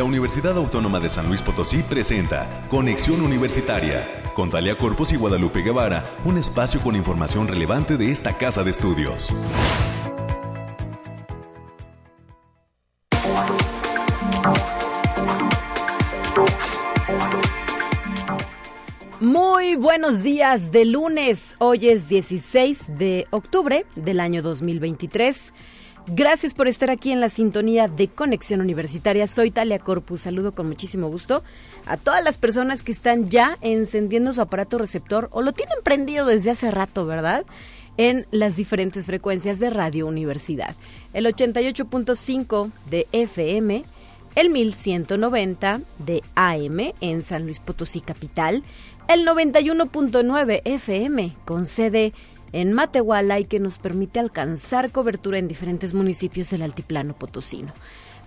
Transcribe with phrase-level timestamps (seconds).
[0.00, 5.60] la Universidad Autónoma de San Luis Potosí presenta Conexión Universitaria con Talia Corpus y Guadalupe
[5.60, 9.28] Guevara, un espacio con información relevante de esta casa de estudios.
[19.20, 21.56] Muy buenos días de lunes.
[21.58, 25.52] Hoy es 16 de octubre del año 2023.
[26.06, 29.26] Gracias por estar aquí en la sintonía de Conexión Universitaria.
[29.26, 30.22] Soy Talia Corpus.
[30.22, 31.42] Saludo con muchísimo gusto
[31.86, 36.26] a todas las personas que están ya encendiendo su aparato receptor o lo tienen prendido
[36.26, 37.44] desde hace rato, ¿verdad?
[37.96, 40.74] En las diferentes frecuencias de Radio Universidad.
[41.12, 43.84] El 88.5 de FM,
[44.36, 48.64] el 1190 de AM en San Luis Potosí Capital,
[49.08, 52.14] el 91.9 FM con sede en
[52.52, 57.72] Matehuala y que nos permite alcanzar cobertura en diferentes municipios del altiplano potosino.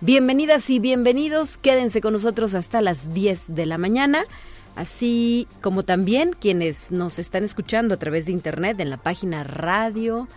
[0.00, 4.24] Bienvenidas y bienvenidos, quédense con nosotros hasta las 10 de la mañana,
[4.76, 10.28] así como también quienes nos están escuchando a través de internet en la página radio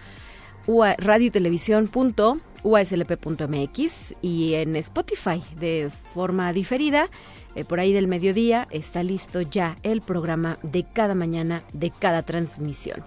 [0.98, 7.10] radio y televisión.uslp.mx y en Spotify de forma diferida.
[7.56, 12.24] Eh, por ahí del mediodía está listo ya el programa de cada mañana de cada
[12.24, 13.04] transmisión.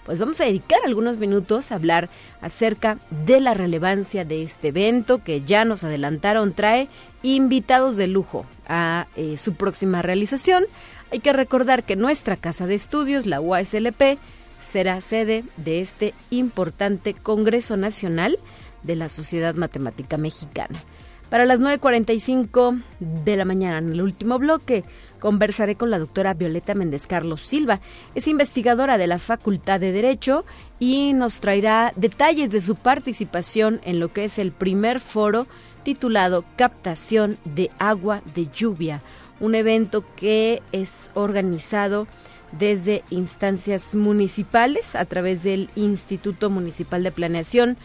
[0.06, 2.08] pues vamos a dedicar algunos minutos a hablar
[2.40, 2.96] acerca
[3.26, 6.88] de la relevancia de este evento que ya nos adelantaron trae
[7.24, 10.64] invitados de lujo a eh, su próxima realización.
[11.10, 14.18] Hay que recordar que nuestra casa de estudios, la UASLP,
[14.64, 18.38] será sede de este importante Congreso Nacional
[18.84, 20.84] de la Sociedad Matemática Mexicana.
[21.30, 24.84] Para las 9.45 de la mañana, en el último bloque,
[25.18, 27.80] conversaré con la doctora Violeta Méndez Carlos Silva.
[28.14, 30.44] Es investigadora de la Facultad de Derecho
[30.78, 35.48] y nos traerá detalles de su participación en lo que es el primer foro
[35.82, 39.02] titulado Captación de Agua de Lluvia,
[39.40, 42.06] un evento que es organizado
[42.52, 47.76] desde instancias municipales a través del Instituto Municipal de Planeación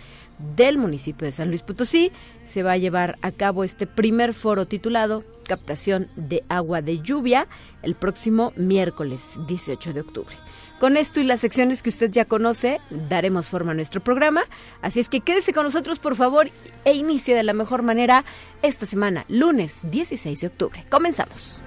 [0.56, 2.12] del municipio de San Luis Potosí
[2.44, 7.48] se va a llevar a cabo este primer foro titulado Captación de Agua de Lluvia
[7.84, 10.36] el próximo miércoles 18 de octubre.
[10.82, 14.42] Con esto y las secciones que usted ya conoce, daremos forma a nuestro programa.
[14.82, 16.50] Así es que quédese con nosotros, por favor,
[16.86, 18.26] e inicie de la mejor manera
[18.64, 20.84] esta semana, lunes 16 de octubre.
[20.90, 21.62] Comenzamos.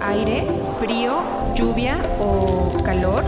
[0.00, 0.46] Aire,
[0.78, 1.20] frío,
[1.54, 3.22] lluvia o calor.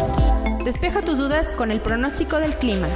[0.64, 2.88] Despeja tus dudas con el pronóstico del clima.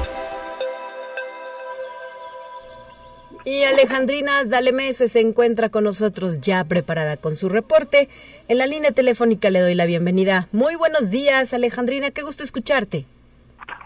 [3.44, 8.08] Y Alejandrina Dalemese se encuentra con nosotros ya preparada con su reporte.
[8.48, 10.48] En la línea telefónica le doy la bienvenida.
[10.52, 13.04] Muy buenos días, Alejandrina, qué gusto escucharte.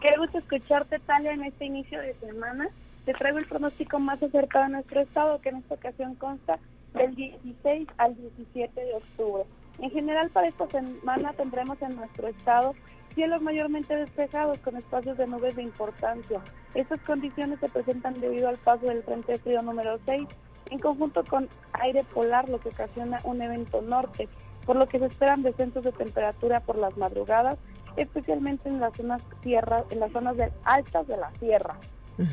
[0.01, 2.69] Qué gusto escucharte, Talia, en este inicio de semana.
[3.05, 6.59] Te traigo el pronóstico más acertado de nuestro estado, que en esta ocasión consta
[6.95, 9.45] del 16 al 17 de octubre.
[9.79, 12.75] En general, para esta semana tendremos en nuestro estado
[13.17, 16.41] cielos mayormente despejados con espacios de nubes de importancia.
[16.75, 20.29] Estas condiciones se presentan debido al paso del Frente Frío número 6
[20.71, 24.29] en conjunto con aire polar, lo que ocasiona un evento norte,
[24.67, 27.57] por lo que se esperan descensos de temperatura por las madrugadas,
[27.97, 31.77] especialmente en las zonas tierra, en las zonas altas de la sierra.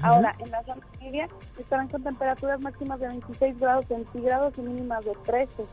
[0.02, 5.06] Ahora, en la zona media estarán con temperaturas máximas de 26 grados centígrados y mínimas
[5.06, 5.64] de 13.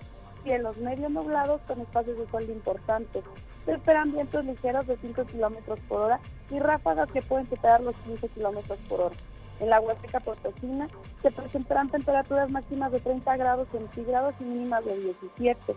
[0.45, 3.25] Cielos medio nublados con espacios de sol importantes.
[3.65, 6.21] Se esperan vientos ligeros de 5 kilómetros por hora
[6.51, 9.17] y ráfagas que pueden superar los 15 kilómetros por hora.
[9.61, 10.89] En la Huasteca Potosina
[11.23, 15.75] se presentarán temperaturas máximas de 30 grados centígrados y mínimas de 17.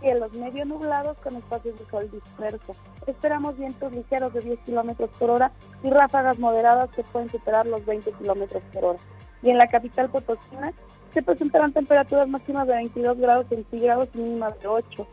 [0.00, 2.74] Cielos medio nublados con espacios de sol disperso.
[3.06, 5.52] Esperamos vientos ligeros de 10 kilómetros por hora
[5.82, 8.98] y ráfagas moderadas que pueden superar los 20 kilómetros por hora.
[9.42, 10.72] Y en la capital Potosina
[11.12, 15.06] se presentarán temperaturas máximas de 22 grados centígrados y mínimas de 8.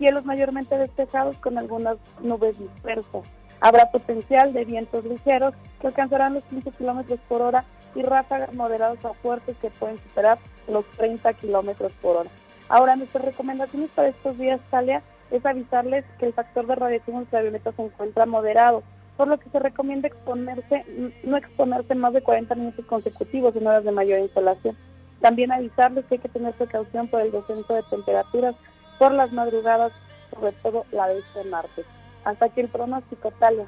[0.00, 3.26] Cielos mayormente despejados con algunas nubes dispersas.
[3.60, 9.04] Habrá potencial de vientos ligeros que alcanzarán los 15 kilómetros por hora y ráfagas moderadas
[9.04, 10.38] a fuertes que pueden superar
[10.68, 12.30] los 30 kilómetros por hora.
[12.70, 17.72] Ahora, nuestras recomendaciones para estos días, Talia, es avisarles que el factor de radiación ultravioleta
[17.72, 18.82] se encuentra moderado,
[19.18, 20.86] por lo que se recomienda exponerse,
[21.24, 24.74] no exponerse más de 40 minutos consecutivos en horas de mayor insolación.
[25.20, 28.56] También avisarles que hay que tener precaución por el descenso de temperaturas
[29.00, 29.92] por las madrugadas,
[30.30, 31.86] sobre todo la de este martes.
[32.22, 33.64] Hasta aquí el pronóstico, Talia.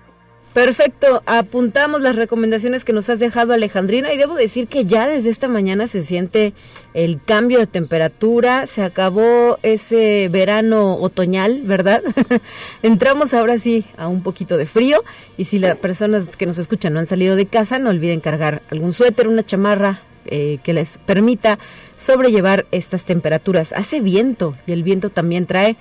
[0.52, 5.30] Perfecto, apuntamos las recomendaciones que nos has dejado Alejandrina y debo decir que ya desde
[5.30, 6.52] esta mañana se siente
[6.92, 12.02] el cambio de temperatura, se acabó ese verano otoñal, ¿verdad?
[12.82, 15.02] Entramos ahora sí a un poquito de frío
[15.38, 18.60] y si las personas que nos escuchan no han salido de casa, no olviden cargar
[18.70, 21.58] algún suéter, una chamarra eh, que les permita
[22.02, 23.72] sobrellevar estas temperaturas.
[23.72, 25.76] Hace viento y el viento también trae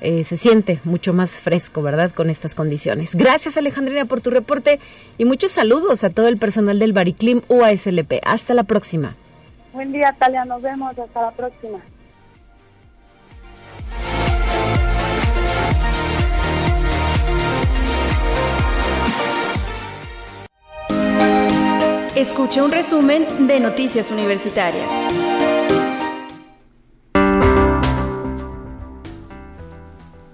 [0.00, 2.12] eh, se siente mucho más fresco, ¿verdad?
[2.12, 3.16] Con estas condiciones.
[3.16, 4.78] Gracias Alejandrina por tu reporte
[5.16, 8.20] y muchos saludos a todo el personal del Bariclim UASLP.
[8.24, 9.16] Hasta la próxima.
[9.72, 10.44] Buen día, Talia.
[10.44, 10.96] Nos vemos.
[10.96, 11.80] Hasta la próxima.
[22.14, 25.37] Escucha un resumen de Noticias Universitarias.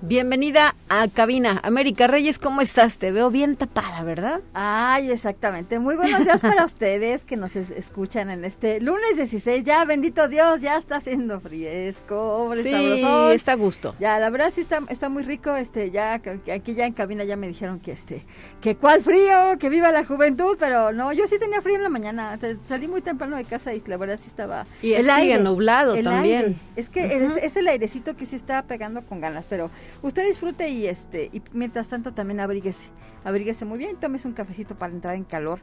[0.06, 1.62] Bienvenida a cabina.
[1.64, 2.98] América Reyes, ¿cómo estás?
[2.98, 4.42] Te veo bien tapada, ¿verdad?
[4.52, 5.78] Ay, exactamente.
[5.78, 9.64] Muy buenos días para ustedes que nos escuchan en este lunes 16.
[9.64, 13.02] Ya, bendito Dios, ya está haciendo fresco, sí,
[13.32, 13.94] está a gusto.
[13.98, 15.56] Ya, la verdad sí está, está muy rico.
[15.56, 16.20] Este, ya
[16.52, 18.22] aquí ya en cabina ya me dijeron que este,
[18.60, 21.88] que cuál frío, que viva la juventud, pero no, yo sí tenía frío en la
[21.88, 22.38] mañana.
[22.68, 24.66] Salí muy temprano de casa y la verdad sí estaba.
[24.82, 26.60] Y el aire, nublado también.
[26.76, 29.70] Es que es el airecito que sí estaba pegando con ganas, pero
[30.04, 32.90] Usted disfrute y este y mientras tanto también abríguese,
[33.24, 35.60] abríguese muy bien, tómese un cafecito para entrar en calor.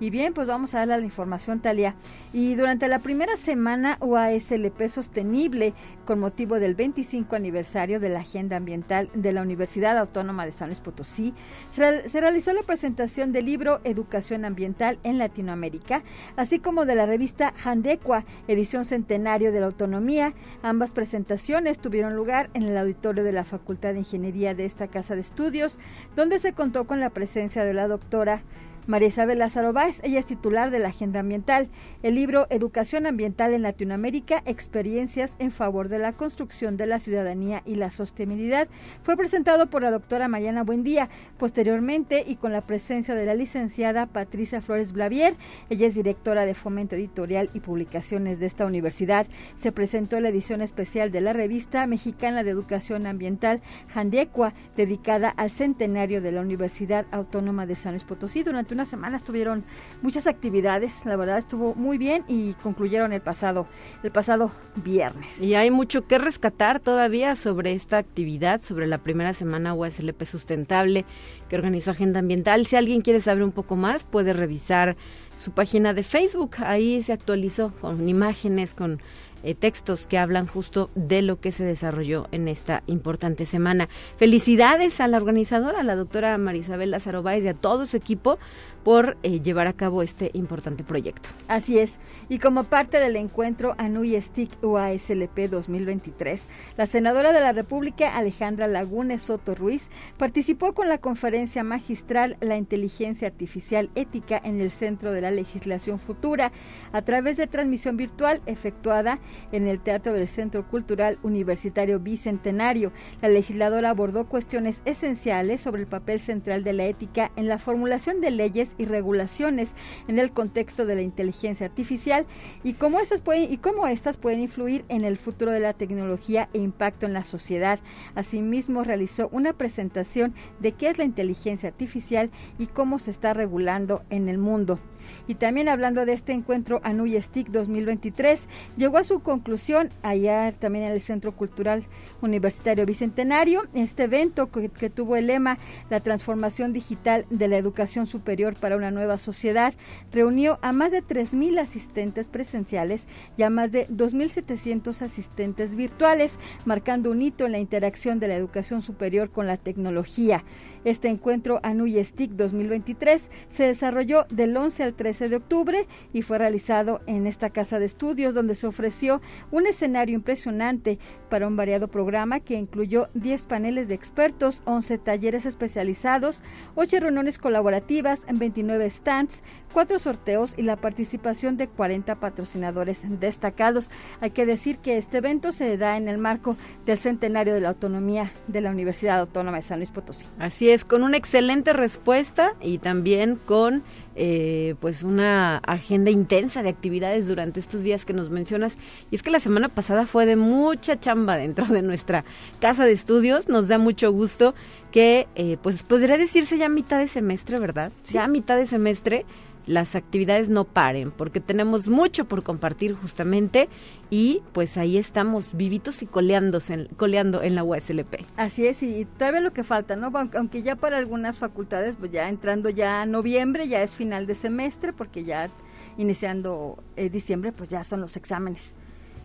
[0.00, 1.94] Y bien, pues vamos a darle la información, Talia.
[2.32, 5.74] Y durante la primera semana UASLP Sostenible,
[6.04, 10.70] con motivo del 25 aniversario de la Agenda Ambiental de la Universidad Autónoma de San
[10.70, 11.32] Luis Potosí,
[11.70, 16.02] se realizó la presentación del libro Educación Ambiental en Latinoamérica,
[16.34, 20.34] así como de la revista Handecua, edición centenario de la autonomía.
[20.64, 25.14] Ambas presentaciones tuvieron lugar en el auditorio de la Facultad de Ingeniería de esta casa
[25.14, 25.78] de estudios,
[26.16, 28.42] donde se contó con la presencia de la doctora
[28.86, 31.70] María Isabel Lázaro Báez, ella es titular de la Agenda Ambiental.
[32.02, 37.62] El libro Educación Ambiental en Latinoamérica, Experiencias en favor de la construcción de la ciudadanía
[37.64, 38.68] y la sostenibilidad,
[39.02, 41.08] fue presentado por la doctora Mariana Buendía.
[41.38, 45.34] Posteriormente, y con la presencia de la licenciada Patricia Flores Blavier,
[45.70, 49.26] ella es directora de Fomento Editorial y Publicaciones de esta universidad,
[49.56, 53.62] se presentó la edición especial de la revista mexicana de Educación Ambiental,
[53.94, 59.16] Handecua, dedicada al centenario de la Universidad Autónoma de San Luis Potosí durante una semana
[59.16, 59.64] estuvieron
[60.02, 63.66] muchas actividades, la verdad estuvo muy bien y concluyeron el pasado,
[64.02, 65.40] el pasado viernes.
[65.40, 71.04] Y hay mucho que rescatar todavía sobre esta actividad, sobre la primera semana USLP sustentable
[71.48, 72.66] que organizó Agenda Ambiental.
[72.66, 74.96] Si alguien quiere saber un poco más, puede revisar
[75.36, 79.00] su página de Facebook, ahí se actualizó con imágenes, con
[79.44, 83.88] eh, textos que hablan justo de lo que se desarrolló en esta importante semana.
[84.16, 88.38] Felicidades a la organizadora, la doctora Marisabel Lázaro Báez y a todo su equipo
[88.84, 91.28] por eh, llevar a cabo este importante proyecto.
[91.48, 91.94] Así es.
[92.28, 96.42] Y como parte del encuentro ANUI STIC UASLP 2023,
[96.76, 99.88] la senadora de la República, Alejandra Lagunes Soto Ruiz,
[100.18, 105.98] participó con la conferencia magistral La inteligencia artificial ética en el centro de la legislación
[105.98, 106.52] futura,
[106.92, 109.18] a través de transmisión virtual efectuada
[109.50, 112.92] en el Teatro del Centro Cultural Universitario Bicentenario.
[113.22, 118.20] La legisladora abordó cuestiones esenciales sobre el papel central de la ética en la formulación
[118.20, 119.72] de leyes y regulaciones
[120.08, 122.26] en el contexto de la inteligencia artificial
[122.62, 123.84] y cómo estas pueden y cómo
[124.20, 127.80] pueden influir en el futuro de la tecnología e impacto en la sociedad.
[128.14, 134.02] Asimismo realizó una presentación de qué es la inteligencia artificial y cómo se está regulando
[134.10, 134.78] en el mundo.
[135.26, 138.46] Y también hablando de este encuentro Anuy Stick 2023,
[138.76, 141.84] llegó a su conclusión allá también en el Centro Cultural
[142.20, 145.58] Universitario Bicentenario, este evento que, que tuvo el lema
[145.90, 149.74] La transformación digital de la educación superior para una nueva sociedad,
[150.12, 153.04] reunió a más de 3.000 asistentes presenciales
[153.36, 158.34] y a más de 2.700 asistentes virtuales, marcando un hito en la interacción de la
[158.34, 160.44] educación superior con la tecnología.
[160.84, 166.38] Este encuentro Anuy Stick 2023 se desarrolló del 11 al 13 de octubre y fue
[166.38, 170.98] realizado en esta casa de estudios donde se ofreció un escenario impresionante
[171.30, 176.42] para un variado programa que incluyó 10 paneles de expertos, 11 talleres especializados,
[176.74, 183.90] 8 reuniones colaborativas, 29 stands, 4 sorteos y la participación de 40 patrocinadores destacados.
[184.20, 187.70] Hay que decir que este evento se da en el marco del centenario de la
[187.70, 190.24] autonomía de la Universidad Autónoma de San Luis Potosí.
[190.38, 193.84] Así es, con una excelente respuesta y también con
[194.16, 198.78] eh, pues una agenda intensa de actividades durante estos días que nos mencionas.
[199.10, 202.24] Y es que la semana pasada fue de mucha chamba dentro de nuestra
[202.60, 203.48] casa de estudios.
[203.48, 204.54] Nos da mucho gusto
[204.90, 207.92] que, eh, pues podría decirse ya mitad de semestre, ¿verdad?
[208.10, 209.26] Ya mitad de semestre
[209.66, 213.68] las actividades no paren, porque tenemos mucho por compartir justamente
[214.10, 218.24] y pues ahí estamos vivitos y coleándose, coleando en la USLP.
[218.36, 220.12] Así es, y todavía lo que falta, ¿no?
[220.34, 224.92] Aunque ya para algunas facultades, pues ya entrando ya noviembre, ya es final de semestre,
[224.92, 225.48] porque ya
[225.96, 228.74] iniciando eh, diciembre, pues ya son los exámenes.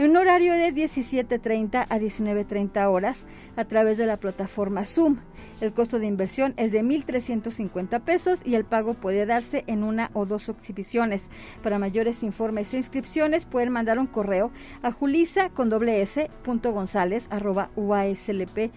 [0.00, 3.26] en un horario de 17.30 a 19.30 horas
[3.56, 5.18] a través de la plataforma Zoom.
[5.60, 10.10] El costo de inversión es de 1.350 pesos y el pago puede darse en una
[10.14, 11.28] o dos exhibiciones.
[11.62, 14.52] Para mayores informes e inscripciones pueden mandar un correo
[14.82, 18.72] a julisa con doble s punto gonzález arroba uaslp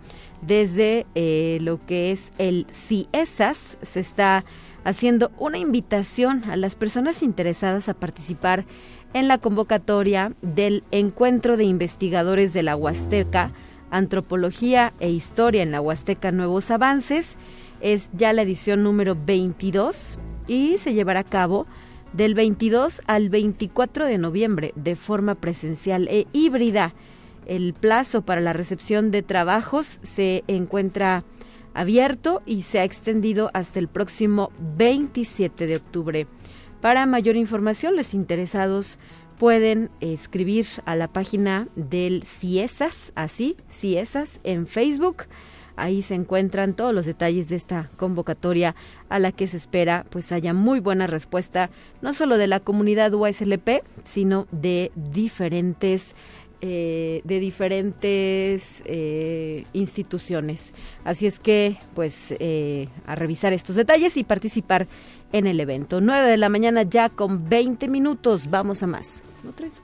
[0.43, 3.79] desde eh, lo que es el CIESAS.
[3.81, 4.45] Se está
[4.85, 8.67] haciendo una invitación a las personas interesadas a participar
[9.15, 13.53] en la convocatoria del Encuentro de Investigadores de la Huasteca,
[13.91, 17.37] Antropología e Historia en la Huasteca Nuevos Avances.
[17.81, 21.67] Es ya la edición número 22 y se llevará a cabo
[22.13, 26.95] del 22 al 24 de noviembre de forma presencial e híbrida
[27.47, 31.25] el plazo para la recepción de trabajos se encuentra
[31.75, 36.27] abierto y se ha extendido hasta el próximo 27 de octubre.
[36.81, 38.99] Para mayor información, los interesados
[39.39, 45.25] pueden escribir a la página del CIESAS, así, CIESAS, en Facebook.
[45.75, 48.75] Ahí se encuentran todos los detalles de esta convocatoria
[49.09, 51.71] a la que se espera pues haya muy buena respuesta,
[52.03, 56.15] no solo de la comunidad USLP, sino de diferentes
[56.65, 60.75] eh, de diferentes eh, instituciones.
[61.05, 64.87] Así es que, pues, eh, a revisar estos detalles y participar
[65.33, 66.01] en el evento.
[66.01, 68.49] 9 de la mañana ya con 20 minutos.
[68.49, 69.25] Vamos a más.
[69.43, 69.83] ¿No tres?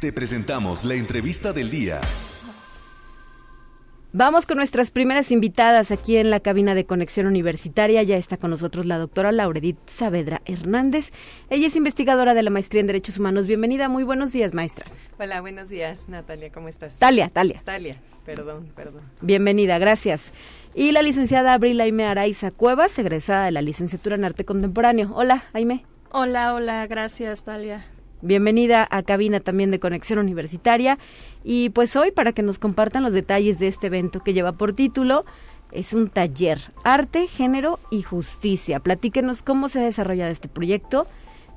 [0.00, 2.00] Te presentamos la entrevista del día.
[4.16, 8.00] Vamos con nuestras primeras invitadas aquí en la cabina de Conexión Universitaria.
[8.04, 11.10] Ya está con nosotros la doctora Lauredit Saavedra Hernández.
[11.50, 13.48] Ella es investigadora de la Maestría en Derechos Humanos.
[13.48, 14.86] Bienvenida, muy buenos días, maestra.
[15.18, 16.94] Hola, buenos días, Natalia, ¿cómo estás?
[16.94, 17.60] Talia, Talia.
[17.64, 19.02] Talia, perdón, perdón.
[19.20, 20.32] Bienvenida, gracias.
[20.76, 25.10] Y la licenciada Abril Aime Araiza Cuevas, egresada de la licenciatura en Arte Contemporáneo.
[25.16, 25.84] Hola, Aime.
[26.12, 27.84] Hola, hola, gracias, Talia.
[28.24, 30.98] Bienvenida a cabina también de Conexión Universitaria.
[31.42, 34.72] Y pues hoy para que nos compartan los detalles de este evento que lleva por
[34.72, 35.26] título
[35.72, 38.80] es un taller Arte, Género y Justicia.
[38.80, 41.06] Platíquenos cómo se ha desarrollado este proyecto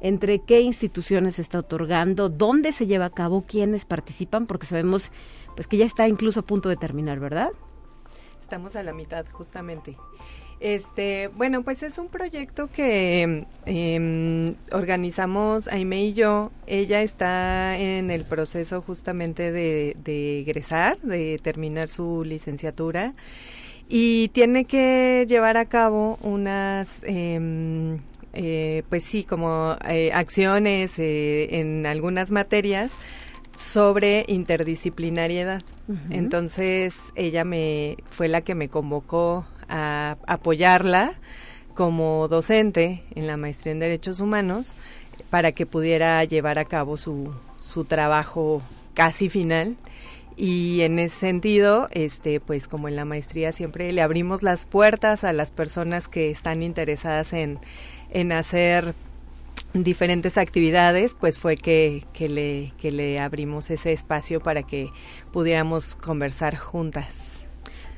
[0.02, 5.14] entre qué instituciones se está otorgando, dónde se lleva a cabo, quiénes participan, porque sabemos
[5.56, 7.52] pues que ya está incluso a punto de terminar, ¿verdad?
[8.42, 9.96] Estamos a la mitad, justamente.
[10.60, 16.52] Este, bueno, pues es un proyecto que em, organizamos Aime y yo.
[16.66, 23.14] Ella está en el proceso justamente de, de egresar, de terminar su licenciatura
[23.90, 28.00] y tiene que llevar a cabo unas em,
[28.34, 32.92] eh, pues sí, como eh, acciones eh, en algunas materias
[33.58, 35.64] sobre interdisciplinariedad.
[36.10, 41.16] Entonces ella me fue la que me convocó a apoyarla
[41.74, 44.76] como docente en la maestría en derechos humanos
[45.30, 48.62] para que pudiera llevar a cabo su, su trabajo
[48.94, 49.78] casi final
[50.38, 55.24] y en ese sentido, este, pues como en la maestría siempre le abrimos las puertas
[55.24, 57.60] a las personas que están interesadas en,
[58.12, 58.94] en hacer
[59.74, 64.90] diferentes actividades, pues fue que, que, le, que le abrimos ese espacio para que
[65.32, 67.27] pudiéramos conversar juntas.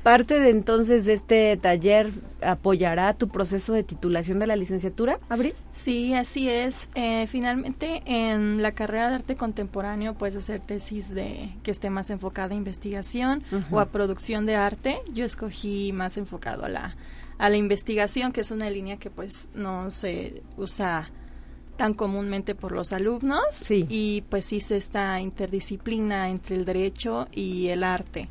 [0.02, 2.10] Parte de entonces de este taller
[2.40, 5.54] apoyará tu proceso de titulación de la licenciatura, Abril.
[5.70, 6.90] Sí, así es.
[6.94, 12.08] Eh, finalmente, en la carrera de arte contemporáneo puedes hacer tesis de que esté más
[12.08, 15.00] enfocada a investigación o a producción de arte.
[15.12, 16.96] Yo escogí más enfocado a la
[17.40, 21.10] a la investigación, que es una línea que pues no se usa
[21.78, 23.86] tan comúnmente por los alumnos sí.
[23.88, 28.28] y pues hice esta interdisciplina entre el derecho y el arte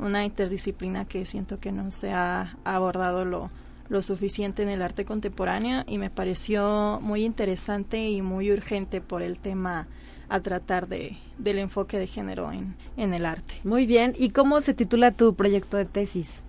[0.00, 3.50] una interdisciplina que siento que no se ha abordado lo,
[3.88, 9.22] lo suficiente en el arte contemporáneo y me pareció muy interesante y muy urgente por
[9.22, 9.86] el tema
[10.28, 13.56] a tratar de, del enfoque de género en, en el arte.
[13.64, 16.44] Muy bien, ¿y cómo se titula tu proyecto de tesis?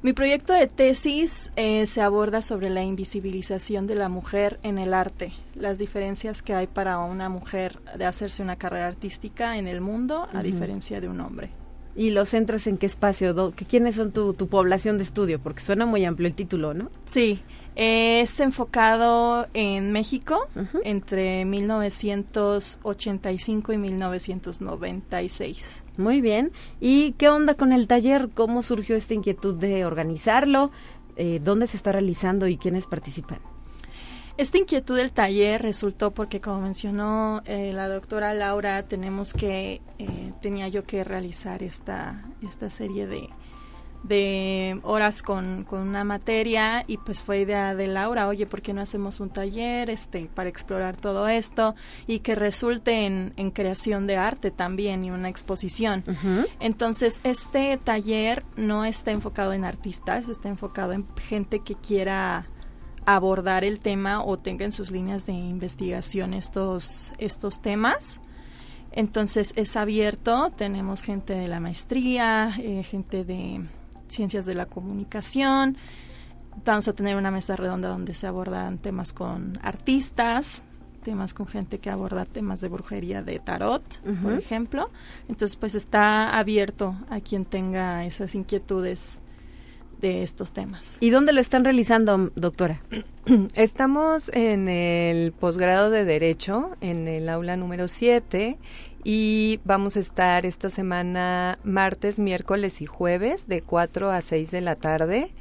[0.00, 4.94] Mi proyecto de tesis eh, se aborda sobre la invisibilización de la mujer en el
[4.94, 9.80] arte, las diferencias que hay para una mujer de hacerse una carrera artística en el
[9.80, 11.50] mundo a diferencia de un hombre.
[11.98, 13.52] ¿Y los centras en qué espacio?
[13.68, 15.40] ¿Quiénes son tu, tu población de estudio?
[15.40, 16.92] Porque suena muy amplio el título, ¿no?
[17.06, 17.42] Sí,
[17.74, 20.48] es enfocado en México
[20.84, 25.82] entre 1985 y 1996.
[25.96, 26.52] Muy bien.
[26.80, 28.28] ¿Y qué onda con el taller?
[28.32, 30.70] ¿Cómo surgió esta inquietud de organizarlo?
[31.16, 33.40] Eh, ¿Dónde se está realizando y quiénes participan?
[34.38, 40.32] Esta inquietud del taller resultó porque, como mencionó eh, la doctora Laura, tenemos que, eh,
[40.40, 43.28] tenía yo que realizar esta, esta serie de,
[44.04, 48.72] de horas con, con, una materia y pues fue idea de Laura, oye, ¿por qué
[48.72, 51.74] no hacemos un taller este para explorar todo esto
[52.06, 56.04] y que resulte en, en creación de arte también y una exposición?
[56.60, 62.46] Entonces, este taller no está enfocado en artistas, está enfocado en gente que quiera
[63.16, 68.20] abordar el tema o tenga en sus líneas de investigación estos, estos temas.
[68.92, 73.64] Entonces es abierto, tenemos gente de la maestría, eh, gente de
[74.08, 75.76] ciencias de la comunicación,
[76.64, 80.62] vamos a tener una mesa redonda donde se abordan temas con artistas,
[81.02, 83.82] temas con gente que aborda temas de brujería de tarot,
[84.22, 84.90] por ejemplo.
[85.28, 89.20] Entonces pues está abierto a quien tenga esas inquietudes
[90.00, 90.96] de estos temas.
[91.00, 92.80] ¿Y dónde lo están realizando, doctora?
[93.56, 98.58] Estamos en el posgrado de Derecho, en el aula número 7,
[99.04, 104.60] y vamos a estar esta semana martes, miércoles y jueves de 4 a 6 de
[104.60, 105.32] la tarde.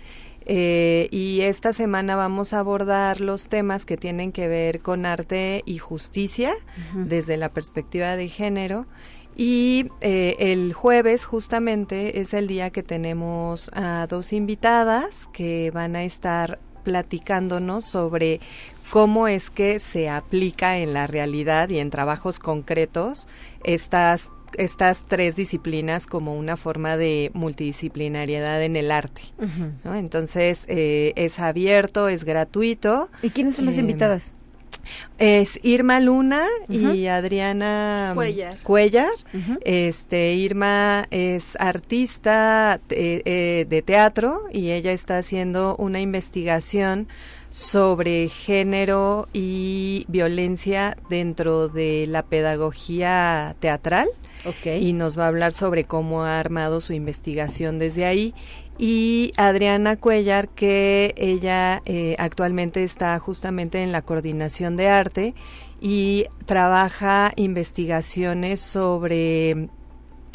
[0.50, 5.62] Eh, y esta semana vamos a abordar los temas que tienen que ver con arte
[5.66, 6.54] y justicia
[6.94, 8.86] desde la perspectiva de género
[9.38, 15.96] y eh, el jueves justamente es el día que tenemos a dos invitadas que van
[15.96, 18.42] a estar platicándonos sobre
[18.90, 23.28] cómo es que se aplica en la realidad y en trabajos concretos
[23.64, 29.22] estas estas tres disciplinas como una forma de multidisciplinariedad en el arte.
[29.84, 33.10] Entonces, eh, es abierto, es gratuito.
[33.22, 34.37] ¿Y quiénes son las eh, invitadas?
[35.18, 38.12] Es Irma Luna y Adriana
[38.64, 39.10] Cuellar.
[39.62, 47.08] Este Irma es artista de, eh, de teatro y ella está haciendo una investigación
[47.50, 54.08] sobre género y violencia dentro de la pedagogía teatral.
[54.80, 58.34] Y nos va a hablar sobre cómo ha armado su investigación desde ahí
[58.78, 65.34] y Adriana Cuellar, que ella eh, actualmente está justamente en la coordinación de arte
[65.82, 69.70] y trabaja investigaciones sobre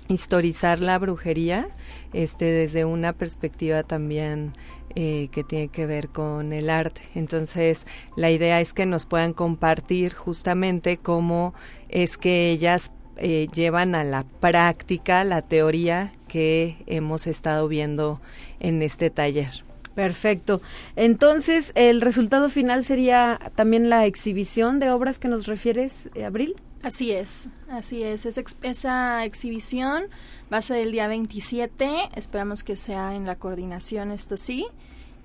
[0.09, 1.69] historizar la brujería
[2.13, 4.53] este desde una perspectiva también
[4.95, 7.01] eh, que tiene que ver con el arte.
[7.15, 11.55] Entonces, la idea es que nos puedan compartir justamente cómo
[11.89, 18.19] es que ellas eh, llevan a la práctica la teoría que hemos estado viendo
[18.59, 19.51] en este taller.
[19.95, 20.63] Perfecto.
[20.97, 26.57] Entonces, ¿el resultado final sería también la exhibición de obras que nos refieres, eh, Abril?
[26.83, 28.25] Así es, así es.
[28.27, 30.05] esa exhibición
[30.51, 32.09] va a ser el día 27.
[32.17, 34.67] Esperamos que sea en la coordinación, esto sí,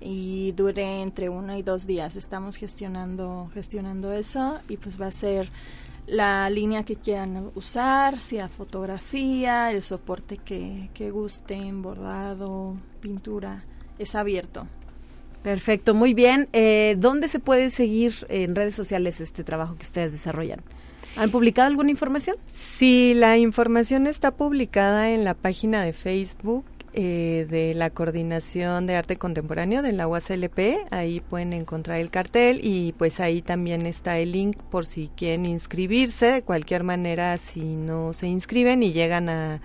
[0.02, 2.16] y dure entre uno y dos días.
[2.16, 5.50] Estamos gestionando, gestionando eso y pues va a ser
[6.08, 13.64] la línea que quieran usar, sea fotografía, el soporte que, que gusten, bordado, pintura
[13.98, 14.66] es abierto.
[15.42, 16.48] Perfecto, muy bien.
[16.52, 20.60] Eh, ¿Dónde se puede seguir en redes sociales este trabajo que ustedes desarrollan?
[21.16, 22.36] ¿Han publicado alguna información?
[22.46, 26.64] Sí, la información está publicada en la página de Facebook
[27.00, 30.58] eh, de la Coordinación de Arte Contemporáneo de la UASLP.
[30.90, 35.46] Ahí pueden encontrar el cartel y pues ahí también está el link por si quieren
[35.46, 36.26] inscribirse.
[36.26, 39.60] De cualquier manera, si no se inscriben y llegan a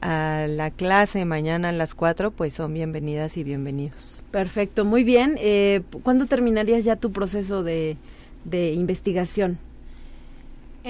[0.00, 4.24] a la clase mañana a las 4, pues son bienvenidas y bienvenidos.
[4.30, 5.36] Perfecto, muy bien.
[5.38, 7.96] Eh, ¿Cuándo terminarías ya tu proceso de,
[8.50, 9.58] investigación?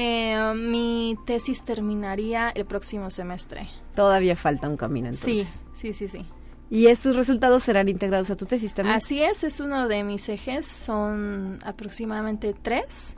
[0.01, 3.69] Eh, mi tesis terminaría el próximo semestre.
[3.97, 5.65] Todavía falta un camino entonces.
[5.75, 6.27] Sí, sí, sí, sí.
[6.71, 8.97] ¿Y estos resultados serán integrados a tu tesis también?
[8.97, 13.17] Así es, es uno de mis ejes, son aproximadamente tres.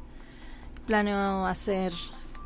[0.87, 1.93] Planeo hacer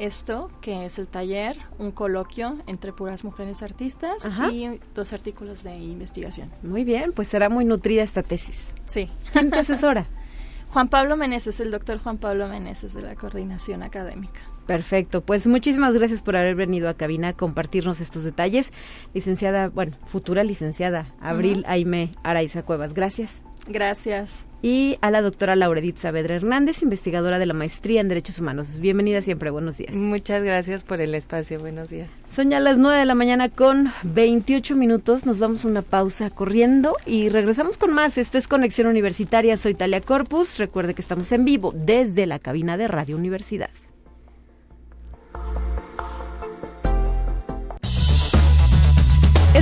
[0.01, 5.77] esto, que es el taller, un coloquio entre puras mujeres artistas y dos artículos de
[5.77, 6.51] investigación.
[6.65, 8.75] Muy bien, pues será muy nutrida esta tesis.
[8.87, 9.11] Sí.
[9.33, 10.07] ¿Quién te asesora?
[10.75, 14.41] Juan Pablo Meneses, el doctor Juan Pablo Meneses de la Coordinación Académica.
[14.67, 18.73] Perfecto, pues muchísimas gracias por haber venido a cabina a compartirnos estos detalles.
[19.13, 23.43] Licenciada, bueno, futura licenciada, Abril Aime Araiza Cuevas, gracias.
[23.67, 24.47] Gracias.
[24.63, 28.79] Y a la doctora Lauredit Saavedra Hernández, investigadora de la maestría en Derechos Humanos.
[28.79, 29.95] Bienvenida siempre, buenos días.
[29.95, 32.09] Muchas gracias por el espacio, buenos días.
[32.27, 36.31] Son ya las 9 de la mañana con 28 minutos, nos vamos a una pausa
[36.31, 38.19] corriendo y regresamos con más.
[38.19, 40.59] Esto es Conexión Universitaria, soy Talia Corpus.
[40.59, 43.71] Recuerde que estamos en vivo desde la cabina de Radio Universidad.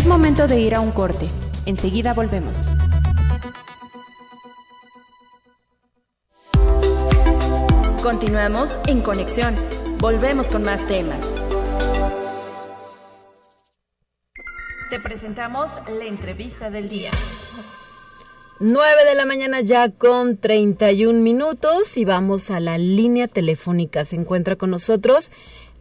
[0.03, 1.29] Es momento de ir a un corte.
[1.65, 2.57] Enseguida volvemos.
[8.03, 9.55] Continuamos en conexión.
[9.99, 11.25] Volvemos con más temas.
[14.91, 17.13] Te presentamos la entrevista del día.
[18.59, 24.05] 9 de la mañana ya con 31 minutos y vamos a la línea telefónica.
[24.05, 25.31] Se encuentra con nosotros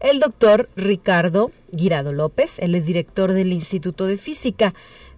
[0.01, 2.59] el doctor Ricardo Guirado López.
[2.59, 4.73] Él es director del Instituto de Física,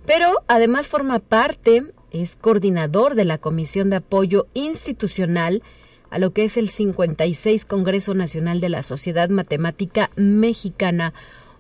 [0.06, 5.64] pero además forma parte, es coordinador de la Comisión de Apoyo Institucional
[6.10, 11.14] a lo que es el 56 Congreso Nacional de la Sociedad Matemática Mexicana,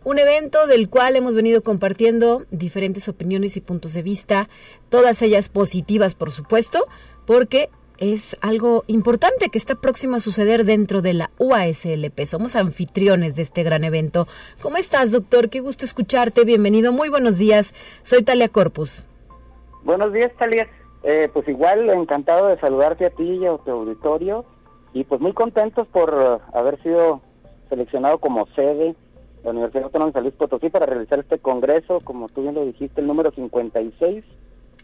[0.03, 4.49] un evento del cual hemos venido compartiendo diferentes opiniones y puntos de vista,
[4.89, 6.85] todas ellas positivas, por supuesto,
[7.25, 7.69] porque
[8.03, 12.25] es algo importante que está próximo a suceder dentro de la UASLP.
[12.25, 14.27] Somos anfitriones de este gran evento.
[14.61, 15.49] ¿Cómo estás, doctor?
[15.49, 16.43] Qué gusto escucharte.
[16.43, 16.91] Bienvenido.
[16.91, 17.73] Muy buenos días.
[18.01, 19.05] Soy Talia Corpus.
[19.83, 20.67] Buenos días, Talia.
[21.03, 24.45] Eh, pues igual encantado de saludarte a ti y a tu auditorio
[24.93, 27.21] y pues muy contentos por haber sido
[27.69, 28.95] seleccionado como sede de
[29.43, 33.01] la Universidad Autónoma de San Potosí para realizar este congreso, como tú bien lo dijiste,
[33.01, 34.23] el número 56.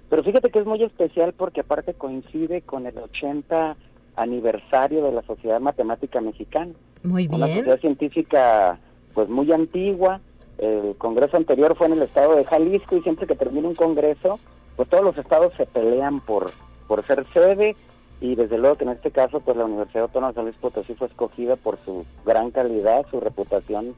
[0.09, 3.75] Pero fíjate que es muy especial porque aparte coincide con el 80
[4.15, 6.73] aniversario de la Sociedad Matemática Mexicana.
[7.03, 7.41] Muy bien.
[7.41, 8.79] Una sociedad científica
[9.13, 10.19] pues muy antigua.
[10.57, 14.39] El congreso anterior fue en el estado de Jalisco y siempre que termina un congreso
[14.75, 16.49] pues todos los estados se pelean por,
[16.87, 17.75] por ser sede
[18.21, 20.93] y desde luego que en este caso pues la Universidad Autónoma de San Luis Potosí
[20.93, 23.93] fue escogida por su gran calidad, su reputación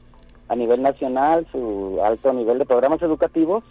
[0.48, 3.64] a nivel nacional, su alto nivel de programas educativos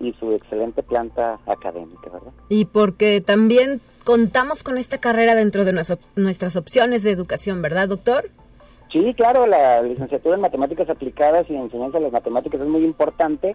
[0.00, 2.32] y su excelente planta académica, ¿verdad?
[2.48, 5.72] Y porque también contamos con esta carrera dentro de
[6.16, 8.30] nuestras opciones de educación, ¿verdad, doctor?
[8.92, 13.54] Sí, claro, la licenciatura en matemáticas aplicadas y enseñanza de las matemáticas es muy importante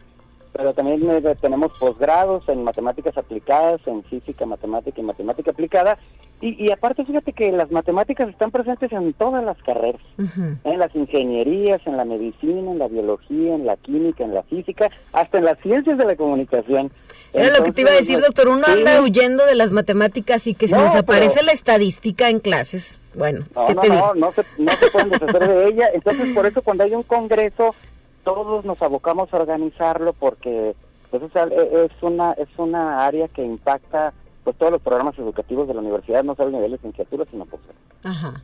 [0.53, 5.97] pero también eh, tenemos posgrados en matemáticas aplicadas, en física, matemática y matemática aplicada.
[6.41, 11.81] Y, aparte, fíjate que las matemáticas están presentes en todas las carreras, en las ingenierías,
[11.85, 15.59] en la medicina, en la biología, en la química, en la física, hasta en las
[15.59, 16.91] ciencias de la comunicación.
[17.33, 20.55] Era lo que te iba a decir, doctor, uno anda huyendo de las matemáticas y
[20.55, 23.01] que se nos aparece la estadística en clases.
[23.15, 25.89] Bueno, no, no, no, no, se, no se pueden deshacer de ella.
[25.93, 27.75] Entonces, por eso cuando hay un congreso
[28.23, 30.75] todos nos abocamos a organizarlo porque
[31.09, 34.13] pues, es una es una área que impacta
[34.49, 37.45] pues todos los programas educativos de la universidad, no solo a nivel de licenciatura, sino
[37.45, 37.77] posgrado.
[38.03, 38.41] Ajá.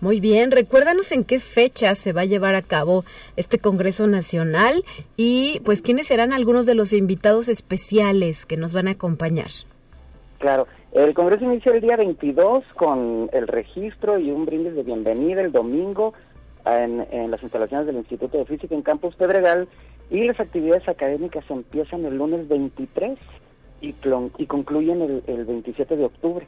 [0.00, 4.84] Muy bien, recuérdanos en qué fecha se va a llevar a cabo este Congreso Nacional
[5.16, 9.48] y pues quiénes serán algunos de los invitados especiales que nos van a acompañar.
[10.38, 15.40] Claro, el Congreso inicia el día 22 con el registro y un brindis de bienvenida
[15.40, 16.14] el domingo
[16.66, 19.66] en, en las instalaciones del Instituto de Física en Campus Pedregal
[20.08, 23.18] y las actividades académicas empiezan el lunes 23
[23.80, 23.94] y,
[24.38, 26.46] y concluyen el, el 27 de octubre.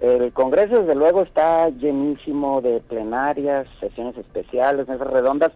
[0.00, 5.52] El Congreso, desde luego, está llenísimo de plenarias, sesiones especiales, mesas redondas,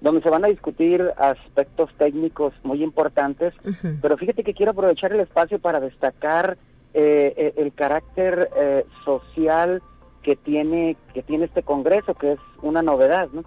[0.00, 3.54] donde se van a discutir aspectos técnicos muy importantes,
[4.02, 6.58] pero fíjate que quiero aprovechar el espacio para destacar
[6.92, 9.82] eh, eh, el carácter eh, social
[10.22, 13.44] que tiene que tiene este Congreso, que es una novedad, ¿no?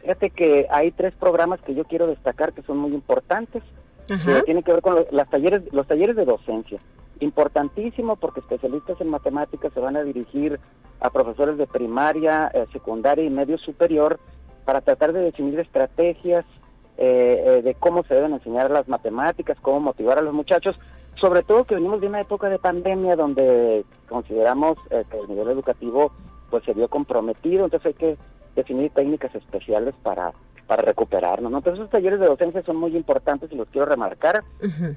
[0.00, 3.62] Fíjate que hay tres programas que yo quiero destacar que son muy importantes,
[4.18, 6.80] que tienen que ver con los, las talleres, los talleres de docencia.
[7.20, 10.58] Importantísimo porque especialistas en matemáticas se van a dirigir
[11.00, 14.18] a profesores de primaria, eh, secundaria y medio superior
[14.64, 16.44] para tratar de definir estrategias
[16.98, 20.78] eh, eh, de cómo se deben enseñar las matemáticas, cómo motivar a los muchachos,
[21.16, 26.12] sobre todo que venimos de una época de pandemia donde consideramos que el nivel educativo
[26.50, 28.18] pues se vio comprometido, entonces hay que
[28.56, 30.32] definir técnicas especiales para
[30.70, 31.50] para recuperarnos.
[31.50, 31.58] ¿no?
[31.58, 34.44] Entonces, esos talleres de docencia son muy importantes y los quiero remarcar.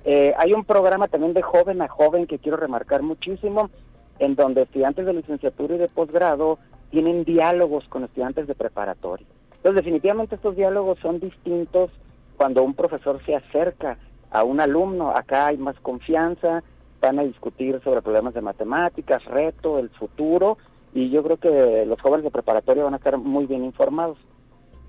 [0.05, 3.71] Eh, hay un programa también de joven a joven que quiero remarcar muchísimo,
[4.19, 6.59] en donde estudiantes de licenciatura y de posgrado
[6.91, 9.25] tienen diálogos con estudiantes de preparatoria.
[9.55, 11.89] Entonces, definitivamente estos diálogos son distintos
[12.37, 13.97] cuando un profesor se acerca
[14.29, 15.09] a un alumno.
[15.09, 16.61] Acá hay más confianza,
[17.01, 20.59] van a discutir sobre problemas de matemáticas, reto, el futuro,
[20.93, 24.19] y yo creo que los jóvenes de preparatoria van a estar muy bien informados.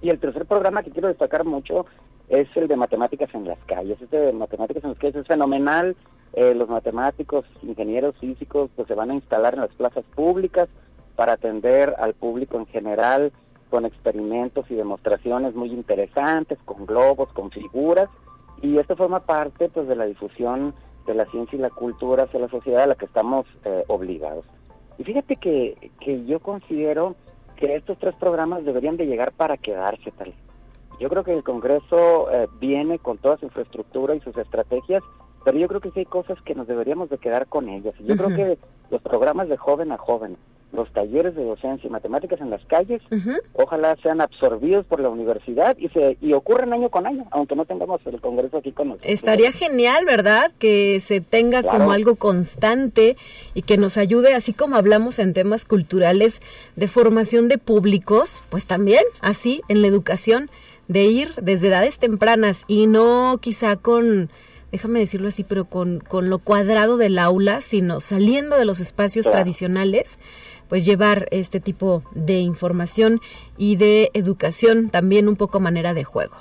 [0.04, 1.86] Y el tercer programa que quiero destacar mucho
[2.28, 3.98] es el de matemáticas en las calles.
[4.02, 5.96] Este de matemáticas en las calles es fenomenal.
[6.34, 10.68] Eh, los matemáticos, ingenieros físicos, pues se van a instalar en las plazas públicas
[11.16, 13.32] para atender al público en general
[13.70, 18.10] con experimentos y demostraciones muy interesantes, con globos, con figuras.
[18.60, 20.74] Y esto forma parte pues de la difusión
[21.06, 24.44] de la ciencia y la cultura hacia la sociedad a la que estamos eh, obligados.
[24.98, 27.16] Y fíjate que, que yo considero
[27.56, 30.32] que estos tres programas deberían de llegar para quedarse tal.
[31.00, 35.02] Yo creo que el Congreso eh, viene con toda su infraestructura y sus estrategias,
[35.44, 37.94] pero yo creo que sí hay cosas que nos deberíamos de quedar con ellas.
[38.00, 38.58] Yo creo que
[38.90, 40.36] los programas de joven a joven,
[40.74, 43.00] los talleres de docencia y matemáticas en las calles,
[43.52, 47.64] ojalá sean absorbidos por la universidad y se y ocurren año con año, aunque no
[47.64, 49.10] tengamos el Congreso aquí con nosotros.
[49.10, 50.52] Estaría genial, ¿verdad?
[50.58, 53.16] Que se tenga como algo constante
[53.54, 56.40] y que nos ayude, así como hablamos en temas culturales
[56.76, 60.50] de formación de públicos, pues también así en la educación
[60.88, 64.28] de ir desde edades tempranas y no quizá con
[64.74, 69.30] déjame decirlo así, pero con, con lo cuadrado del aula, sino saliendo de los espacios
[69.30, 70.18] tradicionales
[70.68, 73.20] pues llevar este tipo de información
[73.56, 76.34] y de educación también un poco manera de juego.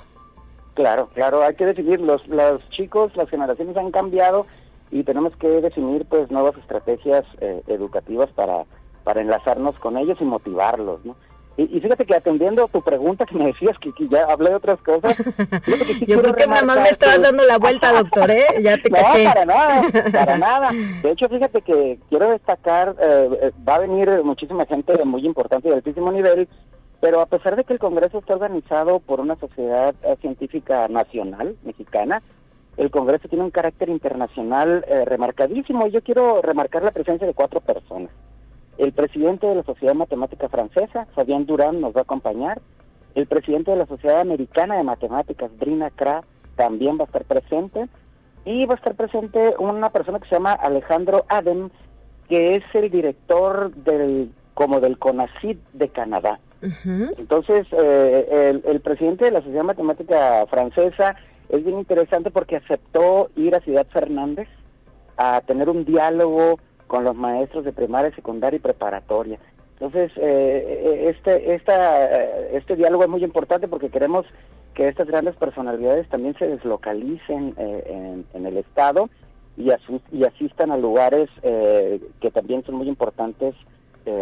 [0.74, 4.46] Claro, claro, hay que definir, los, los chicos, las generaciones han cambiado
[4.90, 8.64] y tenemos que definir pues nuevas estrategias eh, educativas para,
[9.04, 11.16] para enlazarnos con ellos y motivarlos, ¿no?
[11.56, 15.16] Y, fíjate que atendiendo tu pregunta que me decías que, ya hablé de otras cosas.
[16.06, 18.44] Yo creo que nada más me estabas dando la vuelta, doctor, ¿eh?
[18.60, 20.70] Ya te no, para nada, para nada.
[21.02, 25.24] De hecho, fíjate que quiero destacar, eh, eh, va a venir muchísima gente de muy
[25.24, 26.48] importante y de altísimo nivel,
[27.00, 31.56] pero a pesar de que el Congreso está organizado por una sociedad eh, científica nacional,
[31.62, 32.20] mexicana,
[32.76, 35.86] el Congreso tiene un carácter internacional remarcadísimo.
[35.86, 38.10] Y yo quiero remarcar la presencia de cuatro personas.
[38.78, 42.60] El presidente de la Sociedad Matemática Francesa, Fabián Durán, nos va a acompañar.
[43.14, 46.24] El presidente de la Sociedad Americana de Matemáticas, Brina Kra,
[46.56, 47.88] también va a estar presente.
[48.44, 51.70] Y va a estar presente una persona que se llama Alejandro Adem,
[52.28, 56.38] que es el director del como del CONACYT de Canadá.
[57.18, 61.16] Entonces, eh, el, el, presidente de la Sociedad Matemática Francesa
[61.50, 64.48] es bien interesante porque aceptó ir a Ciudad Fernández
[65.18, 69.38] a tener un diálogo con los maestros de primaria, secundaria y preparatoria.
[69.74, 74.24] Entonces, eh, eh, este, esta, eh, este diálogo es muy importante porque queremos
[74.72, 79.08] que estas grandes personalidades también se deslocalicen en, el Estado
[79.56, 79.70] y,
[80.10, 83.54] y asistan a lugares que también son muy importantes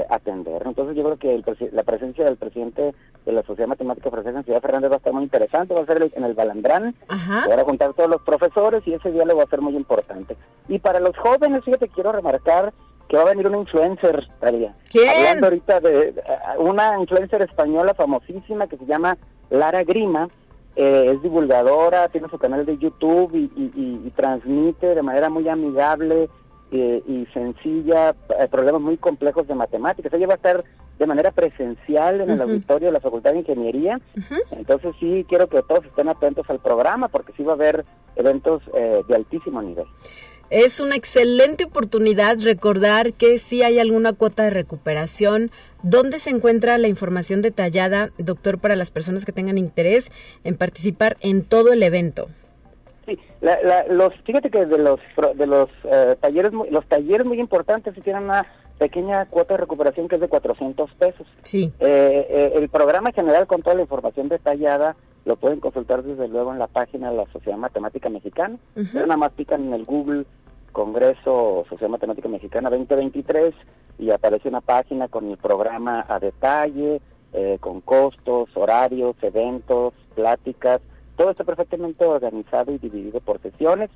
[0.08, 0.62] atender.
[0.64, 4.62] Entonces yo creo que la presencia del presidente de la Sociedad Matemática Francesa en Ciudad
[4.62, 7.92] Fernández va a estar muy interesante, va a ser en el Balandrán, va a juntar
[7.94, 10.36] todos los profesores y ese diálogo va a ser muy importante.
[10.68, 12.72] Y para los jóvenes, fíjate, quiero remarcar
[13.08, 14.74] que va a venir una influencer, Talia.
[14.90, 15.08] ¿Quién?
[15.08, 16.14] Hablando ahorita de
[16.58, 19.18] una influencer española famosísima que se llama
[19.50, 20.28] Lara Grima,
[20.76, 26.30] eh, es divulgadora, tiene su canal de YouTube y, y transmite de manera muy amigable
[26.72, 30.12] eh, y sencilla, eh, problemas muy complejos de matemáticas.
[30.14, 30.64] Ella va a estar
[30.98, 34.00] de manera presencial en el auditorio de la Facultad de Ingeniería.
[34.52, 37.84] Entonces sí quiero que todos estén atentos al programa porque sí va a haber
[38.16, 39.84] eventos eh, de altísimo nivel.
[40.48, 45.50] Es una excelente oportunidad recordar que si hay alguna cuota de recuperación.
[45.82, 50.12] ¿Dónde se encuentra la información detallada, doctor, para las personas que tengan interés
[50.44, 52.28] en participar en todo el evento?
[53.06, 53.18] Sí,
[53.88, 55.00] los, fíjate que de los
[55.34, 58.46] de los eh, talleres los talleres muy importantes tienen una
[58.78, 61.26] pequeña cuota de recuperación que es de 400 pesos.
[61.42, 61.72] Sí.
[61.80, 66.52] Eh, eh, el programa general con toda la información detallada lo pueden consultar desde luego
[66.52, 68.56] en la página de la Sociedad Matemática Mexicana.
[68.74, 70.24] Nada más pican en el Google
[70.72, 73.54] Congreso Sociedad Matemática Mexicana 2023
[73.98, 77.00] y aparece una página con el programa a detalle,
[77.60, 80.80] con costos, horarios, eventos, pláticas
[81.22, 83.90] todo está perfectamente organizado y dividido por sesiones.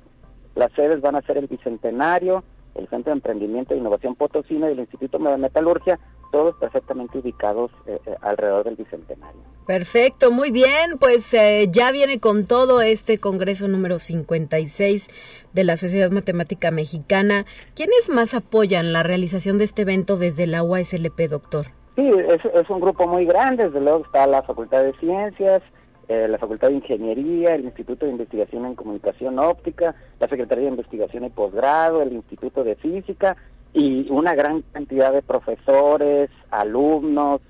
[0.55, 4.71] Las sedes van a ser el Bicentenario, el Centro de Emprendimiento e Innovación Potosina y
[4.71, 5.99] el Instituto de Metalurgia,
[6.31, 9.41] todos perfectamente ubicados eh, eh, alrededor del Bicentenario.
[9.65, 15.09] Perfecto, muy bien, pues eh, ya viene con todo este Congreso número 56
[15.51, 17.45] de la Sociedad Matemática Mexicana.
[17.75, 21.65] ¿Quiénes más apoyan la realización de este evento desde la UASLP, doctor?
[21.97, 25.61] Sí, es, es un grupo muy grande, desde luego está la Facultad de Ciencias,
[26.09, 30.71] eh, la Facultad de Ingeniería, el Instituto de Investigación en Comunicación Óptica, la Secretaría de
[30.71, 33.35] Investigación y Posgrado, el Instituto de Física
[33.73, 37.41] y una gran cantidad de profesores, alumnos,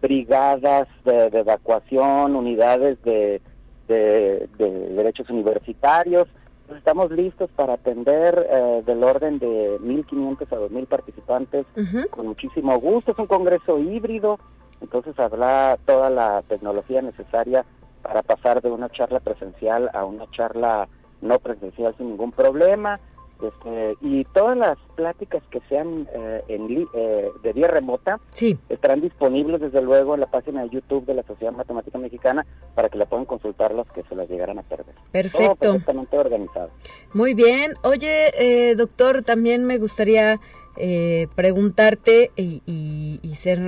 [0.00, 3.42] brigadas de, evacuación, unidades de,
[3.86, 6.26] derechos universitarios.
[6.74, 11.66] estamos listos para atender eh, del orden de 1.500 a 2.000 participantes
[12.08, 13.12] con muchísimo gusto.
[13.12, 14.38] Es un congreso híbrido,
[14.80, 17.66] entonces habrá toda la tecnología necesaria
[18.06, 20.88] para pasar de una charla presencial a una charla
[21.20, 23.00] no presencial sin ningún problema.
[23.42, 28.18] Este, y todas las pláticas que sean eh, en, eh, de vía remota
[28.70, 32.88] estarán disponibles desde luego en la página de YouTube de la Sociedad Matemática Mexicana para
[32.88, 34.94] que la puedan consultar los que se las llegaran a perder.
[35.12, 35.56] Perfecto.
[35.60, 36.70] Todo perfectamente organizado.
[37.12, 37.74] Muy bien.
[37.82, 40.40] Oye, eh, doctor, también me gustaría
[41.34, 43.60] preguntarte y, y ser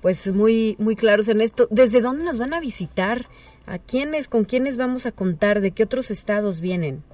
[0.00, 1.68] pues muy muy claros en esto.
[1.70, 3.26] ¿Desde dónde nos van a visitar?
[3.70, 5.60] ¿A quiénes, con quiénes vamos a contar?
[5.60, 7.04] ¿De qué otros estados vienen?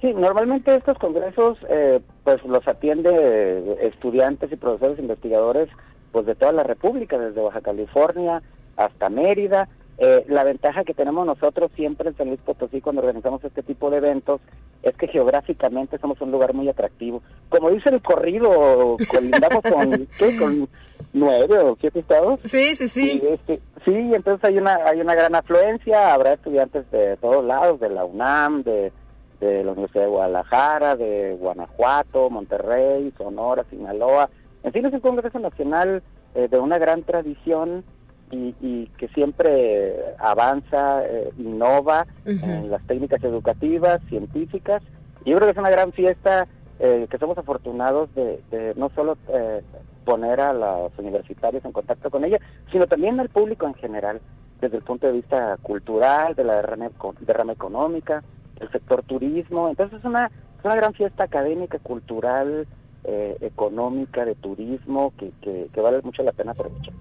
[0.00, 5.68] Sí, normalmente estos congresos eh, pues los atiende estudiantes y profesores investigadores
[6.12, 8.40] pues de toda la República, desde Baja California
[8.76, 9.68] hasta Mérida.
[10.02, 13.90] Eh, la ventaja que tenemos nosotros siempre en San Luis Potosí cuando organizamos este tipo
[13.90, 14.40] de eventos
[14.82, 17.22] es que geográficamente somos un lugar muy atractivo.
[17.50, 20.38] Como dice el corrido, colindamos con, ¿qué?
[20.38, 20.66] con
[21.12, 22.40] nueve o siete estados.
[22.44, 23.22] Sí, sí, sí.
[23.22, 27.90] Este, sí, entonces hay una, hay una gran afluencia, habrá estudiantes de todos lados, de
[27.90, 28.92] la UNAM, de,
[29.38, 34.30] de la Universidad de Guadalajara, de Guanajuato, Monterrey, Sonora, Sinaloa.
[34.62, 36.02] En fin, es un Congreso Nacional
[36.34, 37.84] eh, de una gran tradición
[38.30, 44.82] y, y que siempre avanza, eh, innova en las técnicas educativas, científicas.
[45.24, 46.46] Y yo creo que es una gran fiesta
[46.78, 49.62] eh, que somos afortunados de, de no solo eh,
[50.04, 52.38] poner a los universitarios en contacto con ella,
[52.72, 54.20] sino también al público en general,
[54.60, 58.22] desde el punto de vista cultural, de la derrama, derrama económica,
[58.60, 59.68] el sector turismo.
[59.68, 62.66] Entonces es una, es una gran fiesta académica, cultural,
[63.04, 66.94] eh, económica, de turismo, que, que, vale mucho la pena aprovechar.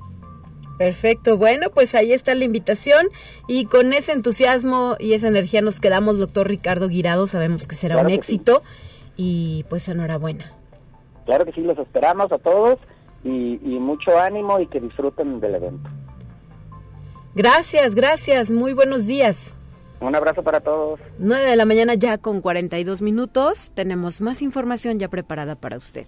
[0.79, 3.09] Perfecto, bueno, pues ahí está la invitación
[3.49, 7.97] y con ese entusiasmo y esa energía nos quedamos, doctor Ricardo Guirado, sabemos que será
[7.97, 8.61] un éxito
[9.17, 10.53] y pues enhorabuena.
[11.25, 12.79] Claro que sí, los esperamos a todos
[13.25, 15.89] y, mucho ánimo y que disfruten del evento.
[17.35, 19.53] Gracias, gracias, muy buenos días.
[19.99, 21.01] Un abrazo para todos.
[21.17, 23.73] 9 de la mañana ya con 42 minutos.
[23.75, 26.07] Tenemos más información ya preparada para usted.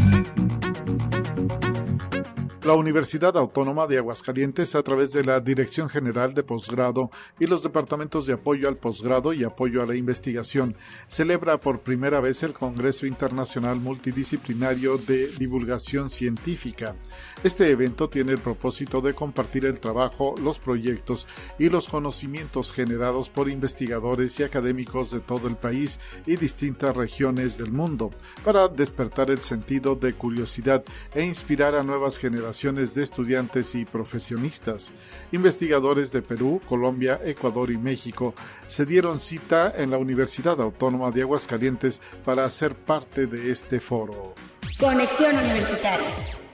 [2.63, 7.09] La Universidad Autónoma de Aguascalientes, a través de la Dirección General de Posgrado
[7.39, 10.75] y los departamentos de apoyo al posgrado y apoyo a la investigación,
[11.07, 16.95] celebra por primera vez el Congreso Internacional Multidisciplinario de Divulgación Científica.
[17.43, 23.31] Este evento tiene el propósito de compartir el trabajo, los proyectos y los conocimientos generados
[23.31, 28.11] por investigadores y académicos de todo el país y distintas regiones del mundo,
[28.45, 30.83] para despertar el sentido de curiosidad
[31.15, 34.91] e inspirar a nuevas generaciones de estudiantes y profesionistas.
[35.31, 38.35] Investigadores de Perú, Colombia, Ecuador y México
[38.67, 44.35] se dieron cita en la Universidad Autónoma de Aguascalientes para ser parte de este foro.
[44.79, 46.50] Conexión Universitaria.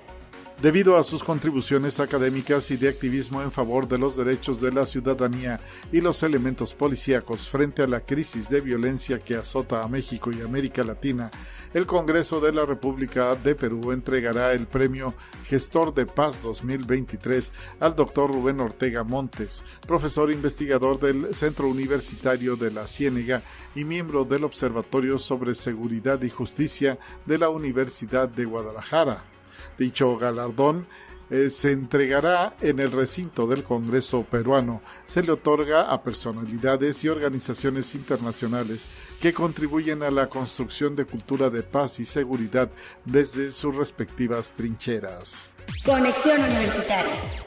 [0.61, 4.87] Debido a sus contribuciones académicas y de activismo en favor de los derechos de la
[4.87, 5.59] ciudadanía
[5.91, 10.41] y los elementos policíacos frente a la crisis de violencia que azota a México y
[10.41, 11.29] América Latina,
[11.75, 15.13] el Congreso de la República de Perú entregará el premio
[15.45, 22.71] Gestor de Paz 2023 al doctor Rubén Ortega Montes, profesor investigador del Centro Universitario de
[22.71, 23.43] la Ciénega
[23.75, 26.97] y miembro del Observatorio sobre Seguridad y Justicia
[27.27, 29.36] de la Universidad de Guadalajara.
[29.77, 30.87] Dicho galardón
[31.29, 34.81] eh, se entregará en el recinto del Congreso peruano.
[35.05, 38.87] Se le otorga a personalidades y organizaciones internacionales
[39.19, 42.69] que contribuyen a la construcción de cultura de paz y seguridad
[43.03, 45.51] desde sus respectivas trincheras.
[45.85, 47.46] Conexión Universitaria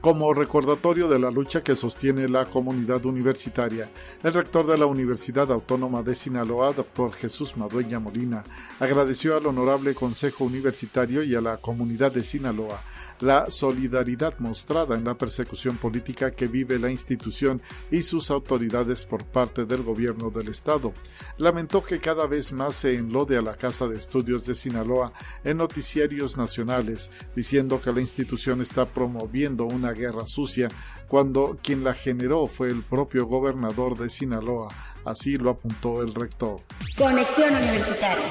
[0.00, 3.90] como recordatorio de la lucha que sostiene la comunidad universitaria.
[4.22, 8.44] El rector de la Universidad Autónoma de Sinaloa, doctor Jesús Madueña Molina,
[8.78, 12.82] agradeció al Honorable Consejo Universitario y a la comunidad de Sinaloa
[13.20, 19.24] la solidaridad mostrada en la persecución política que vive la institución y sus autoridades por
[19.24, 20.92] parte del gobierno del Estado.
[21.36, 25.12] Lamentó que cada vez más se enlode a la Casa de Estudios de Sinaloa
[25.44, 30.68] en noticiarios nacionales, diciendo que la institución está promoviendo una guerra sucia
[31.08, 34.68] cuando quien la generó fue el propio gobernador de Sinaloa.
[35.04, 36.60] Así lo apuntó el rector.
[36.96, 38.26] Conexión Universitaria.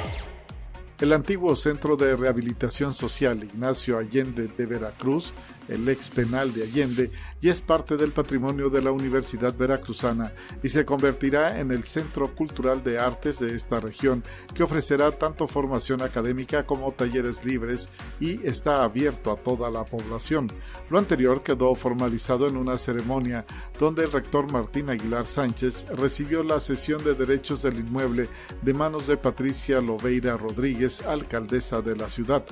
[0.99, 5.33] El antiguo Centro de Rehabilitación Social Ignacio Allende de Veracruz
[5.67, 7.11] el ex penal de Allende,
[7.41, 10.31] y es parte del patrimonio de la Universidad Veracruzana
[10.63, 15.47] y se convertirá en el centro cultural de artes de esta región, que ofrecerá tanto
[15.47, 17.89] formación académica como talleres libres
[18.19, 20.51] y está abierto a toda la población.
[20.89, 23.45] Lo anterior quedó formalizado en una ceremonia
[23.79, 28.29] donde el rector Martín Aguilar Sánchez recibió la cesión de derechos del inmueble
[28.61, 32.45] de manos de Patricia Loveira Rodríguez, alcaldesa de la ciudad.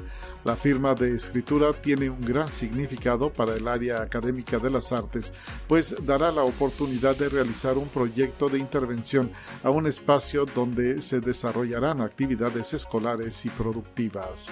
[0.43, 3.04] La firma de escritura tiene un gran significado
[3.35, 5.31] para el área académica de las artes,
[5.67, 9.31] pues dará la oportunidad de realizar un proyecto de intervención
[9.63, 14.49] a un espacio donde se desarrollarán actividades escolares y productivas.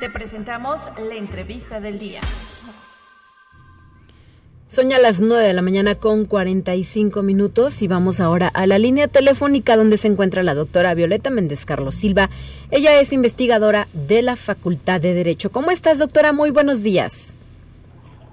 [0.00, 2.22] Te presentamos la entrevista del día.
[4.70, 8.78] Son ya las 9 de la mañana con 45 minutos y vamos ahora a la
[8.78, 12.30] línea telefónica donde se encuentra la doctora Violeta Méndez Carlos Silva.
[12.70, 15.50] Ella es investigadora de la Facultad de Derecho.
[15.50, 16.32] ¿Cómo estás, doctora?
[16.32, 17.34] Muy buenos días.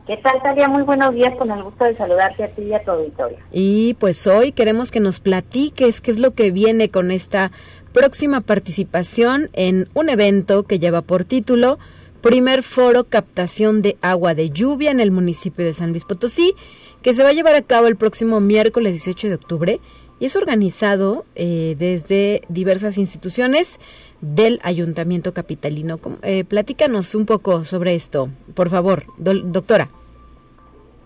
[0.06, 0.68] ¿Qué tal, Talia?
[0.68, 3.40] Muy buenos días, con el gusto de saludarte a ti y a tu auditorio.
[3.52, 7.52] Y pues hoy queremos que nos platiques qué es lo que viene con esta
[7.94, 11.80] próxima participación en un evento que lleva por título
[12.22, 16.54] primer foro captación de agua de lluvia en el municipio de San Luis Potosí,
[17.02, 19.80] que se va a llevar a cabo el próximo miércoles 18 de octubre
[20.20, 23.80] y es organizado eh, desde diversas instituciones
[24.22, 26.00] del Ayuntamiento Capitalino.
[26.24, 29.90] Eh, platícanos un poco sobre esto, por favor, doctora.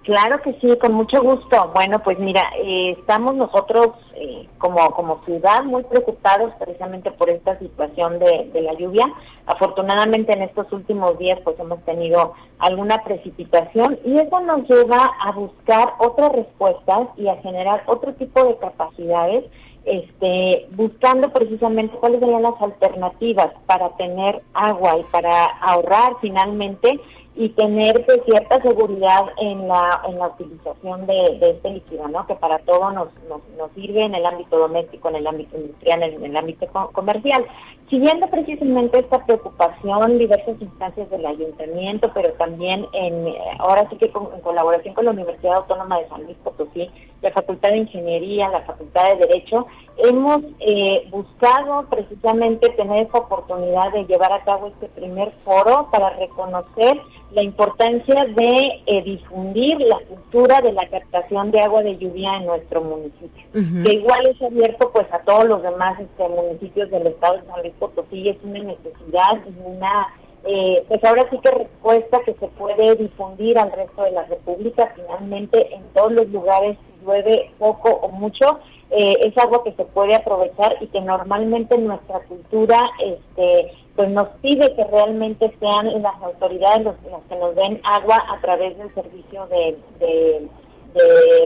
[0.03, 1.71] Claro que sí, con mucho gusto.
[1.75, 7.59] Bueno, pues mira, eh, estamos nosotros eh, como, como ciudad muy preocupados precisamente por esta
[7.59, 9.05] situación de, de, la lluvia.
[9.45, 15.31] Afortunadamente en estos últimos días pues hemos tenido alguna precipitación y eso nos lleva a
[15.33, 19.43] buscar otras respuestas y a generar otro tipo de capacidades
[19.85, 26.99] este, buscando precisamente cuáles serían las alternativas para tener agua y para ahorrar finalmente
[27.41, 32.27] y tener pues, cierta seguridad en la, en la utilización de, este líquido, ¿no?
[32.27, 36.23] que para todo nos, nos, sirve en el ámbito doméstico, en el ámbito industrial, en,
[36.23, 37.43] el ámbito comercial.
[37.91, 43.27] Siguiendo precisamente esta preocupación, diversas instancias del ayuntamiento, pero también en,
[43.59, 46.89] ahora sí que en colaboración con la Universidad Autónoma de San Luis Potosí,
[47.21, 49.67] la Facultad de Ingeniería, la Facultad de Derecho,
[49.97, 56.11] hemos eh, buscado precisamente tener esa oportunidad de llevar a cabo este primer foro para
[56.11, 56.97] reconocer
[57.31, 62.45] la importancia de eh, difundir la cultura de la captación de agua de lluvia en
[62.45, 67.37] nuestro municipio, que igual es abierto pues a todos los demás este, municipios del estado
[67.37, 70.07] de San Luis Potosí, es una necesidad y una,
[70.45, 74.93] eh, pues ahora sí que respuesta que se puede difundir al resto de la república,
[74.95, 78.59] finalmente en todos los lugares llueve poco o mucho,
[78.91, 84.27] eh, es algo que se puede aprovechar y que normalmente nuestra cultura este pues nos
[84.41, 86.95] pide que realmente sean las autoridades los,
[87.27, 90.49] que nos den agua a través del servicio de, de,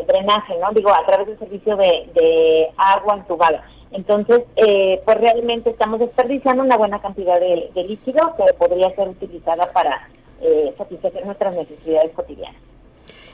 [0.07, 0.71] drenaje, ¿no?
[0.71, 3.63] Digo, a través del servicio de, de agua entubada.
[3.95, 9.71] Entonces, eh, pues realmente estamos desperdiciando una buena cantidad de, líquido que podría ser utilizada
[9.71, 10.09] para
[10.41, 12.59] eh, satisfacer nuestras necesidades cotidianas.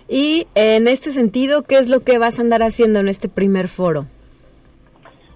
[0.07, 3.70] Y en este sentido, ¿qué es lo que vas a andar haciendo en este primer
[3.70, 4.05] foro?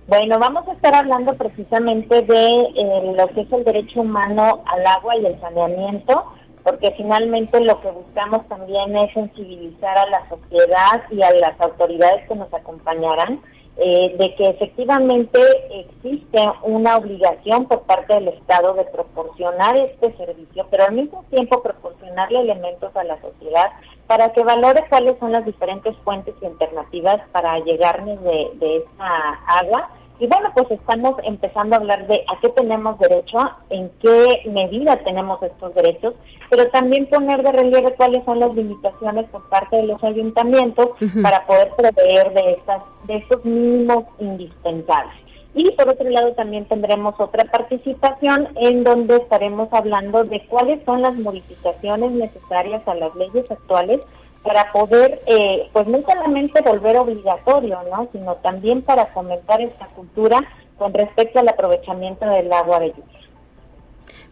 [0.07, 4.85] Bueno, vamos a estar hablando precisamente de eh, lo que es el derecho humano al
[4.85, 6.23] agua y el saneamiento,
[6.63, 12.27] porque finalmente lo que buscamos también es sensibilizar a la sociedad y a las autoridades
[12.27, 13.41] que nos acompañarán
[13.77, 20.65] eh, de que efectivamente existe una obligación por parte del Estado de proporcionar este servicio,
[20.71, 23.71] pero al mismo tiempo proporcionarle elementos a la sociedad
[24.07, 29.33] para que valore cuáles son las diferentes fuentes y alternativas para llegarnos de, de esa
[29.47, 29.89] agua
[30.19, 33.37] y bueno, pues estamos empezando a hablar de a qué tenemos derecho,
[33.69, 36.13] en qué medida tenemos estos derechos,
[36.49, 40.89] pero también poner de relieve cuáles son las limitaciones por parte de los ayuntamientos
[41.21, 45.15] para poder proveer de estas de estos mínimos indispensables.
[45.53, 51.01] Y por otro lado también tendremos otra participación en donde estaremos hablando de cuáles son
[51.01, 54.01] las modificaciones necesarias a las leyes actuales
[54.45, 58.07] para poder, eh, pues no solamente volver obligatorio, ¿no?
[58.11, 60.39] Sino también para fomentar esta cultura
[60.77, 63.19] con respecto al aprovechamiento del agua de lluvia.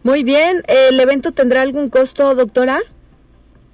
[0.04, 2.80] Muy bien, ¿el evento tendrá algún costo, doctora?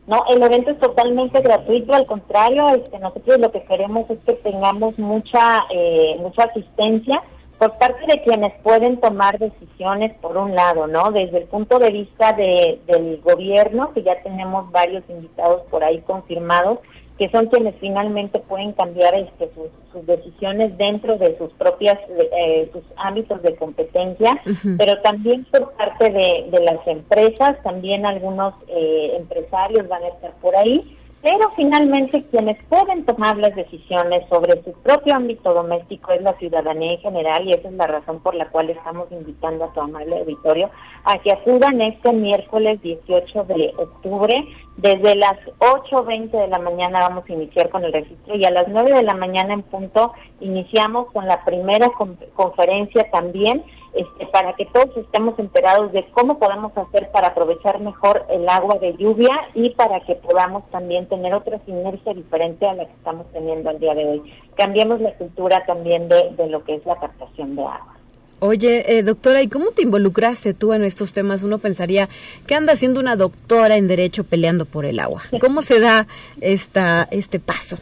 [0.06, 4.32] No, el evento es totalmente gratuito, al contrario, este, nosotros lo que queremos es que
[4.32, 7.22] tengamos mucha, eh, mucha asistencia
[7.60, 11.10] por parte de quienes pueden tomar decisiones, por un lado, ¿no?
[11.10, 16.00] Desde el punto de vista de, del gobierno, que ya tenemos varios invitados por ahí
[16.00, 16.78] confirmados,
[17.18, 19.50] que son quienes finalmente pueden cambiar este,
[19.92, 24.40] sus, decisiones dentro de sus propias, eh, sus ámbitos de competencia,
[24.78, 30.32] pero también por parte de, de, las empresas, también algunos eh, empresarios van a estar
[30.40, 36.22] por ahí pero finalmente quienes pueden tomar las decisiones sobre su propio ámbito doméstico es
[36.22, 39.72] la ciudadanía en general y esa es la razón por la cual estamos invitando a
[39.72, 40.70] tomar el auditorio
[41.04, 44.46] a que acudan este miércoles 18 de octubre.
[44.78, 48.66] Desde las 8.20 de la mañana vamos a iniciar con el registro y a las
[48.68, 51.88] 9 de la mañana en punto iniciamos con la primera
[52.34, 53.62] conferencia también
[53.92, 58.78] este, para que todos estemos enterados de cómo podemos hacer para aprovechar mejor el agua
[58.78, 63.26] de lluvia y para que podamos también tener otra sinergia diferente a la que estamos
[63.32, 64.34] teniendo al día de hoy.
[64.56, 67.96] Cambiemos la cultura también de, de lo que es la captación de agua.
[68.42, 71.42] Oye, eh, doctora, ¿y cómo te involucraste tú en estos temas?
[71.42, 72.08] Uno pensaría,
[72.46, 75.22] ¿qué anda haciendo una doctora en Derecho peleando por el agua?
[75.40, 76.06] ¿Cómo se da
[76.40, 77.76] esta, este paso?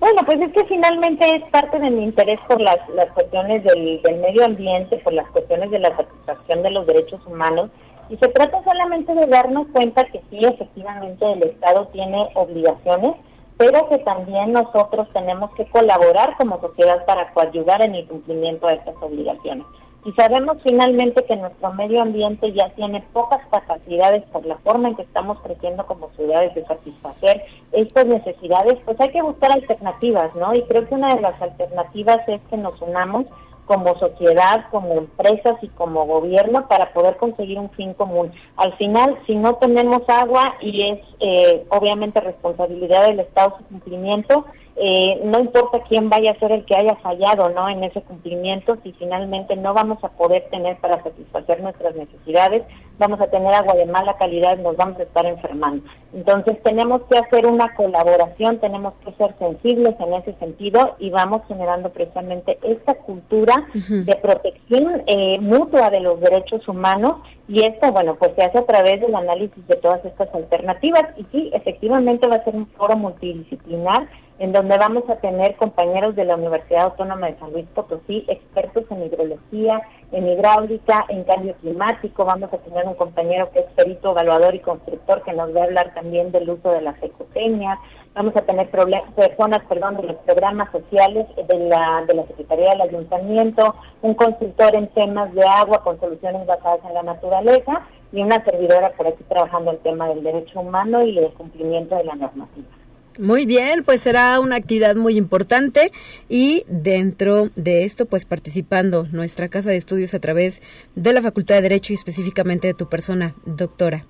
[0.00, 4.00] Bueno, pues es que finalmente es parte de mi interés por las, las cuestiones del,
[4.00, 7.68] del medio ambiente, por las cuestiones de la satisfacción de los derechos humanos.
[8.08, 13.12] Y se trata solamente de darnos cuenta que sí, efectivamente, el Estado tiene obligaciones,
[13.58, 18.76] pero que también nosotros tenemos que colaborar como sociedad para coadyuvar en el cumplimiento de
[18.76, 19.66] estas obligaciones.
[20.04, 24.96] Y sabemos finalmente que nuestro medio ambiente ya tiene pocas capacidades por la forma en
[24.96, 27.42] que estamos creciendo como ciudades de satisfacer
[27.72, 30.54] estas necesidades, pues hay que buscar alternativas, ¿no?
[30.54, 33.26] Y creo que una de las alternativas es que nos unamos
[33.70, 38.32] como sociedad, como empresas y como gobierno para poder conseguir un fin común.
[38.56, 44.44] Al final, si no tenemos agua y es eh, obviamente responsabilidad del Estado su cumplimiento,
[44.76, 48.78] eh, no importa quién vaya a ser el que haya fallado no en ese cumplimiento,
[48.82, 52.62] si finalmente no vamos a poder tener para satisfacer nuestras necesidades,
[52.98, 55.82] vamos a tener agua de mala calidad y nos vamos a estar enfermando.
[56.12, 61.42] Entonces tenemos que hacer una colaboración, tenemos que ser sensibles en ese sentido y vamos
[61.48, 67.16] generando precisamente esta cultura de protección eh, mutua de los derechos humanos
[67.48, 71.24] y esto, bueno, pues se hace a través del análisis de todas estas alternativas y
[71.32, 74.08] sí, efectivamente va a ser un foro multidisciplinar
[74.40, 78.84] en donde vamos a tener compañeros de la Universidad Autónoma de San Luis Potosí, expertos
[78.90, 79.82] en hidrología,
[80.12, 84.60] en hidráulica, en cambio climático, vamos a tener un compañero que es perito evaluador y
[84.60, 87.78] constructor que nos va a hablar también del uso de la ecotecnia,
[88.14, 92.80] vamos a tener personas, perdón, de los programas sociales de la, de la Secretaría del
[92.80, 98.42] Ayuntamiento, un consultor en temas de agua con soluciones basadas en la naturaleza y una
[98.42, 102.79] servidora por aquí trabajando el tema del derecho humano y el cumplimiento de la normativa.
[103.20, 105.92] Muy bien, pues será una actividad muy importante
[106.30, 110.62] y dentro de esto, pues participando nuestra casa de estudios a través
[110.94, 114.06] de la Facultad de Derecho y específicamente de tu persona, doctora.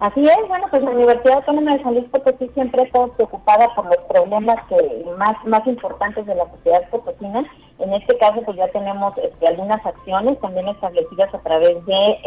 [0.00, 3.86] Así es, bueno, pues la Universidad Autónoma de San Luis Potosí siempre está preocupada por
[3.86, 7.44] los problemas que más más importantes de la sociedad potosina.
[7.78, 12.18] En este caso, pues ya tenemos este, algunas acciones también establecidas a través de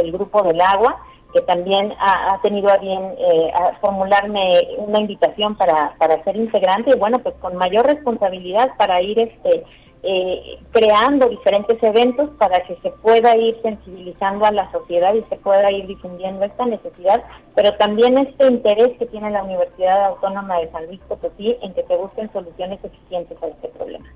[0.00, 0.96] el grupo del agua
[1.32, 6.98] que también ha, tenido a bien eh, formularme una invitación para, para ser integrante y
[6.98, 9.64] bueno, pues con mayor responsabilidad para ir este
[10.02, 15.36] eh, creando diferentes eventos para que se pueda ir sensibilizando a la sociedad y se
[15.36, 17.24] pueda ir difundiendo esta necesidad,
[17.56, 21.82] pero también este interés que tiene la Universidad Autónoma de San Luis Potosí en que
[21.82, 24.06] se busquen soluciones eficientes a este problema.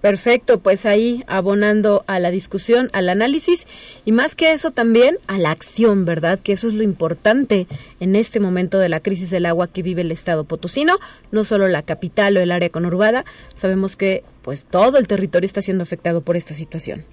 [0.00, 3.66] Perfecto, pues ahí abonando a la discusión, al análisis
[4.06, 6.38] y más que eso también a la acción, ¿verdad?
[6.38, 7.66] Que eso es lo importante
[8.00, 10.94] en este momento de la crisis del agua que vive el estado potosino,
[11.32, 15.60] no solo la capital o el área conurbada, sabemos que pues todo el territorio está
[15.60, 17.04] siendo afectado por esta situación.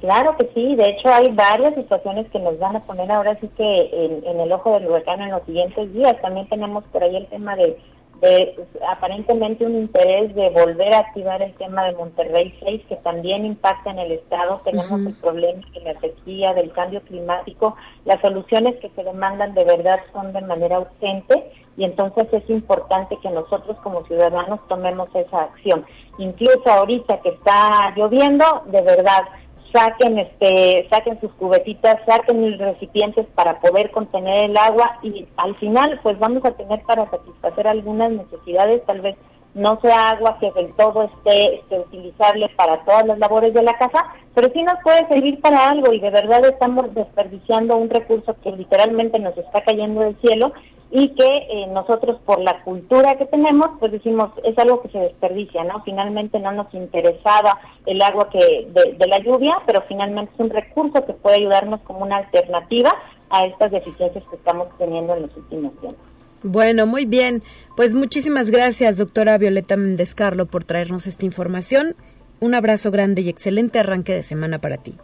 [0.00, 3.48] Claro que sí, de hecho hay varias situaciones que nos van a poner ahora sí
[3.56, 6.20] que en, en el ojo del huracán en los siguientes días.
[6.20, 7.78] También tenemos por ahí el tema de
[8.20, 13.44] de aparentemente un interés de volver a activar el tema de Monterrey 6, que también
[13.44, 14.60] impacta en el Estado.
[14.64, 17.76] Tenemos el problema de la sequía, del cambio climático.
[18.04, 23.18] Las soluciones que se demandan de verdad son de manera urgente y entonces es importante
[23.22, 25.84] que nosotros como ciudadanos tomemos esa acción.
[26.18, 29.24] Incluso ahorita que está lloviendo, de verdad,
[29.72, 36.00] saquen este saquen sus cubetitas, saquen recipientes para poder contener el agua y al final
[36.02, 39.16] pues vamos a tener para satisfacer algunas necesidades, tal vez
[39.56, 43.76] no sea agua que del todo esté, esté utilizable para todas las labores de la
[43.78, 44.04] casa,
[44.34, 48.52] pero sí nos puede servir para algo y de verdad estamos desperdiciando un recurso que
[48.52, 50.52] literalmente nos está cayendo del cielo
[50.90, 54.98] y que eh, nosotros por la cultura que tenemos, pues decimos, es algo que se
[54.98, 55.82] desperdicia, ¿no?
[55.84, 61.04] Finalmente no nos interesaba el agua que de, la lluvia, pero finalmente es un recurso
[61.06, 62.94] que puede ayudarnos como una alternativa
[63.30, 66.15] a estas deficiencias que estamos teniendo en los últimos tiempos.
[66.46, 67.42] Bueno, muy bien.
[67.76, 71.94] Pues muchísimas gracias, doctora Violeta Méndez Carlo, por traernos esta información.
[72.40, 74.96] Un abrazo grande y excelente arranque de semana para ti.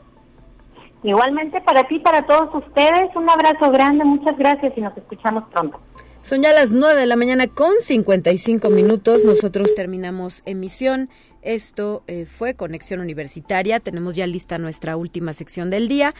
[1.02, 5.80] Igualmente para ti, para todos ustedes, un abrazo grande, muchas gracias y nos escuchamos pronto.
[6.22, 9.24] Son ya las 9 de la mañana con 55 minutos.
[9.24, 11.10] Nosotros terminamos emisión.
[11.42, 13.80] Esto eh, fue Conexión Universitaria.
[13.80, 16.14] Tenemos ya lista nuestra última sección del día.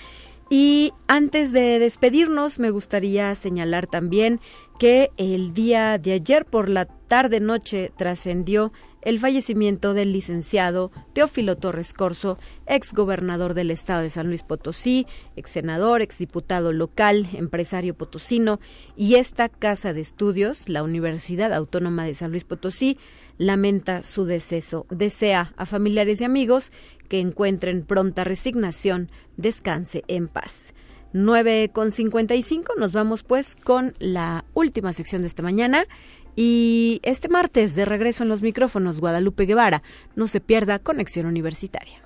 [0.55, 4.39] Y antes de despedirnos, me gustaría señalar también
[4.79, 11.95] que el día de ayer por la tarde-noche trascendió el fallecimiento del licenciado Teófilo Torres
[11.95, 12.37] Corso,
[12.67, 18.61] ex gobernador del estado de San Luis Potosí, ex senador, ex diputado local, empresario potosino,
[18.95, 22.99] y esta casa de estudios, la Universidad Autónoma de San Luis Potosí,
[23.39, 24.87] lamenta su deceso.
[24.91, 26.73] Desea a familiares y amigos
[27.09, 30.75] que encuentren pronta resignación, descanse en paz.
[31.13, 35.87] 9 con 55, nos vamos pues con la última sección de esta mañana
[36.35, 39.83] y este martes, de regreso en los micrófonos, Guadalupe Guevara.
[40.17, 42.03] No se pierda Conexión Universitaria.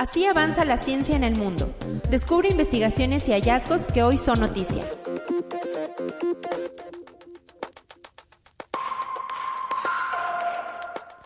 [0.00, 1.74] Así avanza la ciencia en el mundo.
[2.08, 4.82] Descubre investigaciones y hallazgos que hoy son noticia.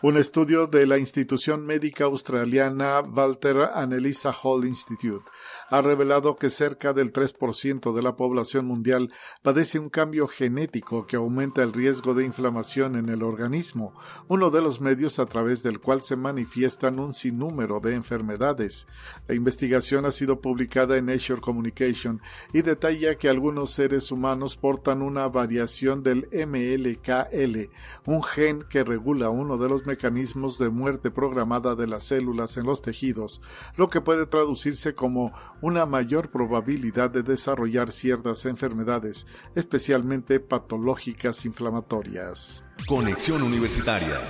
[0.01, 5.23] Un estudio de la institución médica australiana Walter Annelisa Hall Institute
[5.69, 9.11] ha revelado que cerca del 3% de la población mundial
[9.41, 13.93] padece un cambio genético que aumenta el riesgo de inflamación en el organismo,
[14.27, 18.87] uno de los medios a través del cual se manifiestan un sinnúmero de enfermedades.
[19.27, 22.21] La investigación ha sido publicada en Nature Communication
[22.53, 27.69] y detalla que algunos seres humanos portan una variación del MLKL,
[28.05, 32.65] un gen que regula uno de los mecanismos de muerte programada de las células en
[32.65, 33.41] los tejidos,
[33.77, 35.33] lo que puede traducirse como
[35.65, 42.63] una mayor probabilidad de desarrollar ciertas enfermedades, especialmente patológicas inflamatorias.
[42.87, 44.21] Conexión Universitaria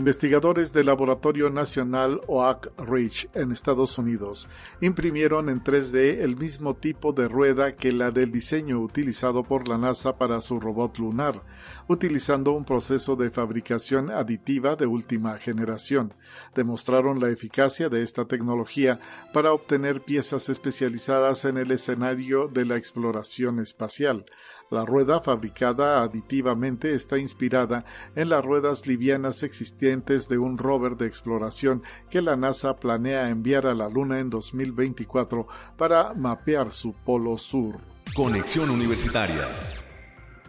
[0.00, 4.48] Investigadores del Laboratorio Nacional Oak Ridge en Estados Unidos
[4.80, 9.76] imprimieron en 3D el mismo tipo de rueda que la del diseño utilizado por la
[9.76, 11.42] NASA para su robot lunar,
[11.86, 16.14] utilizando un proceso de fabricación aditiva de última generación.
[16.54, 19.00] Demostraron la eficacia de esta tecnología
[19.34, 24.24] para obtener piezas especializadas en el escenario de la exploración espacial.
[24.70, 31.08] La rueda fabricada aditivamente está inspirada en las ruedas livianas existentes de un rover de
[31.08, 37.36] exploración que la NASA planea enviar a la Luna en 2024 para mapear su polo
[37.36, 37.80] sur.
[38.14, 39.48] Conexión Universitaria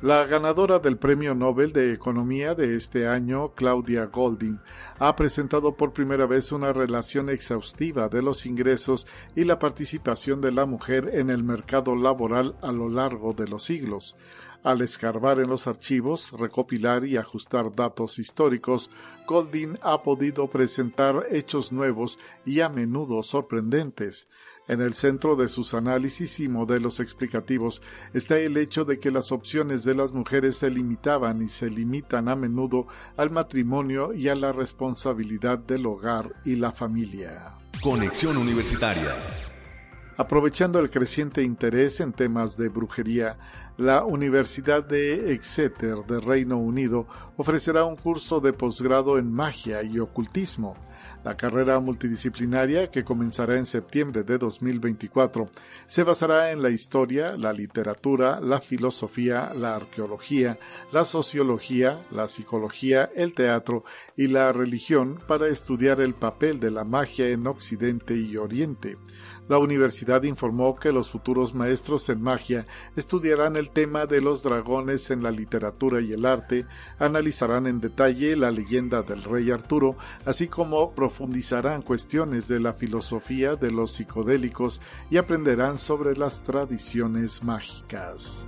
[0.02, 4.60] la ganadora del Premio Nobel de Economía de este año, Claudia Goldin,
[4.98, 10.52] ha presentado por primera vez una relación exhaustiva de los ingresos y la participación de
[10.52, 14.16] la mujer en el mercado laboral a lo largo de los siglos.
[14.64, 18.90] Al escarbar en los archivos, recopilar y ajustar datos históricos,
[19.28, 24.28] Goldin ha podido presentar hechos nuevos y a menudo sorprendentes.
[24.68, 27.82] En el centro de sus análisis y modelos explicativos
[28.14, 32.30] está el hecho de que las opciones de las mujeres se limitaban y se limitan
[32.30, 32.88] a menudo
[33.18, 37.58] al matrimonio y a la responsabilidad del hogar y la familia.
[37.82, 39.16] Conexión Universitaria.
[40.22, 43.40] Aprovechando el creciente interés en temas de brujería,
[43.78, 47.08] la Universidad de Exeter de Reino Unido
[47.38, 50.78] ofrecerá un curso de posgrado en magia y ocultismo.
[51.24, 55.50] La carrera multidisciplinaria, que comenzará en septiembre de 2024,
[55.88, 60.60] se basará en la historia, la literatura, la filosofía, la arqueología,
[60.92, 63.84] la sociología, la psicología, el teatro
[64.16, 68.98] y la religión para estudiar el papel de la magia en Occidente y Oriente.
[69.52, 75.12] La universidad informó que los futuros maestros en magia estudiarán el tema de los dragones
[75.12, 76.66] en la literatura y el arte,
[77.00, 83.58] analizarán en detalle la leyenda del rey Arturo, así como profundizarán cuestiones de la filosofía
[83.58, 84.80] de los psicodélicos
[85.10, 88.48] y aprenderán sobre las tradiciones mágicas.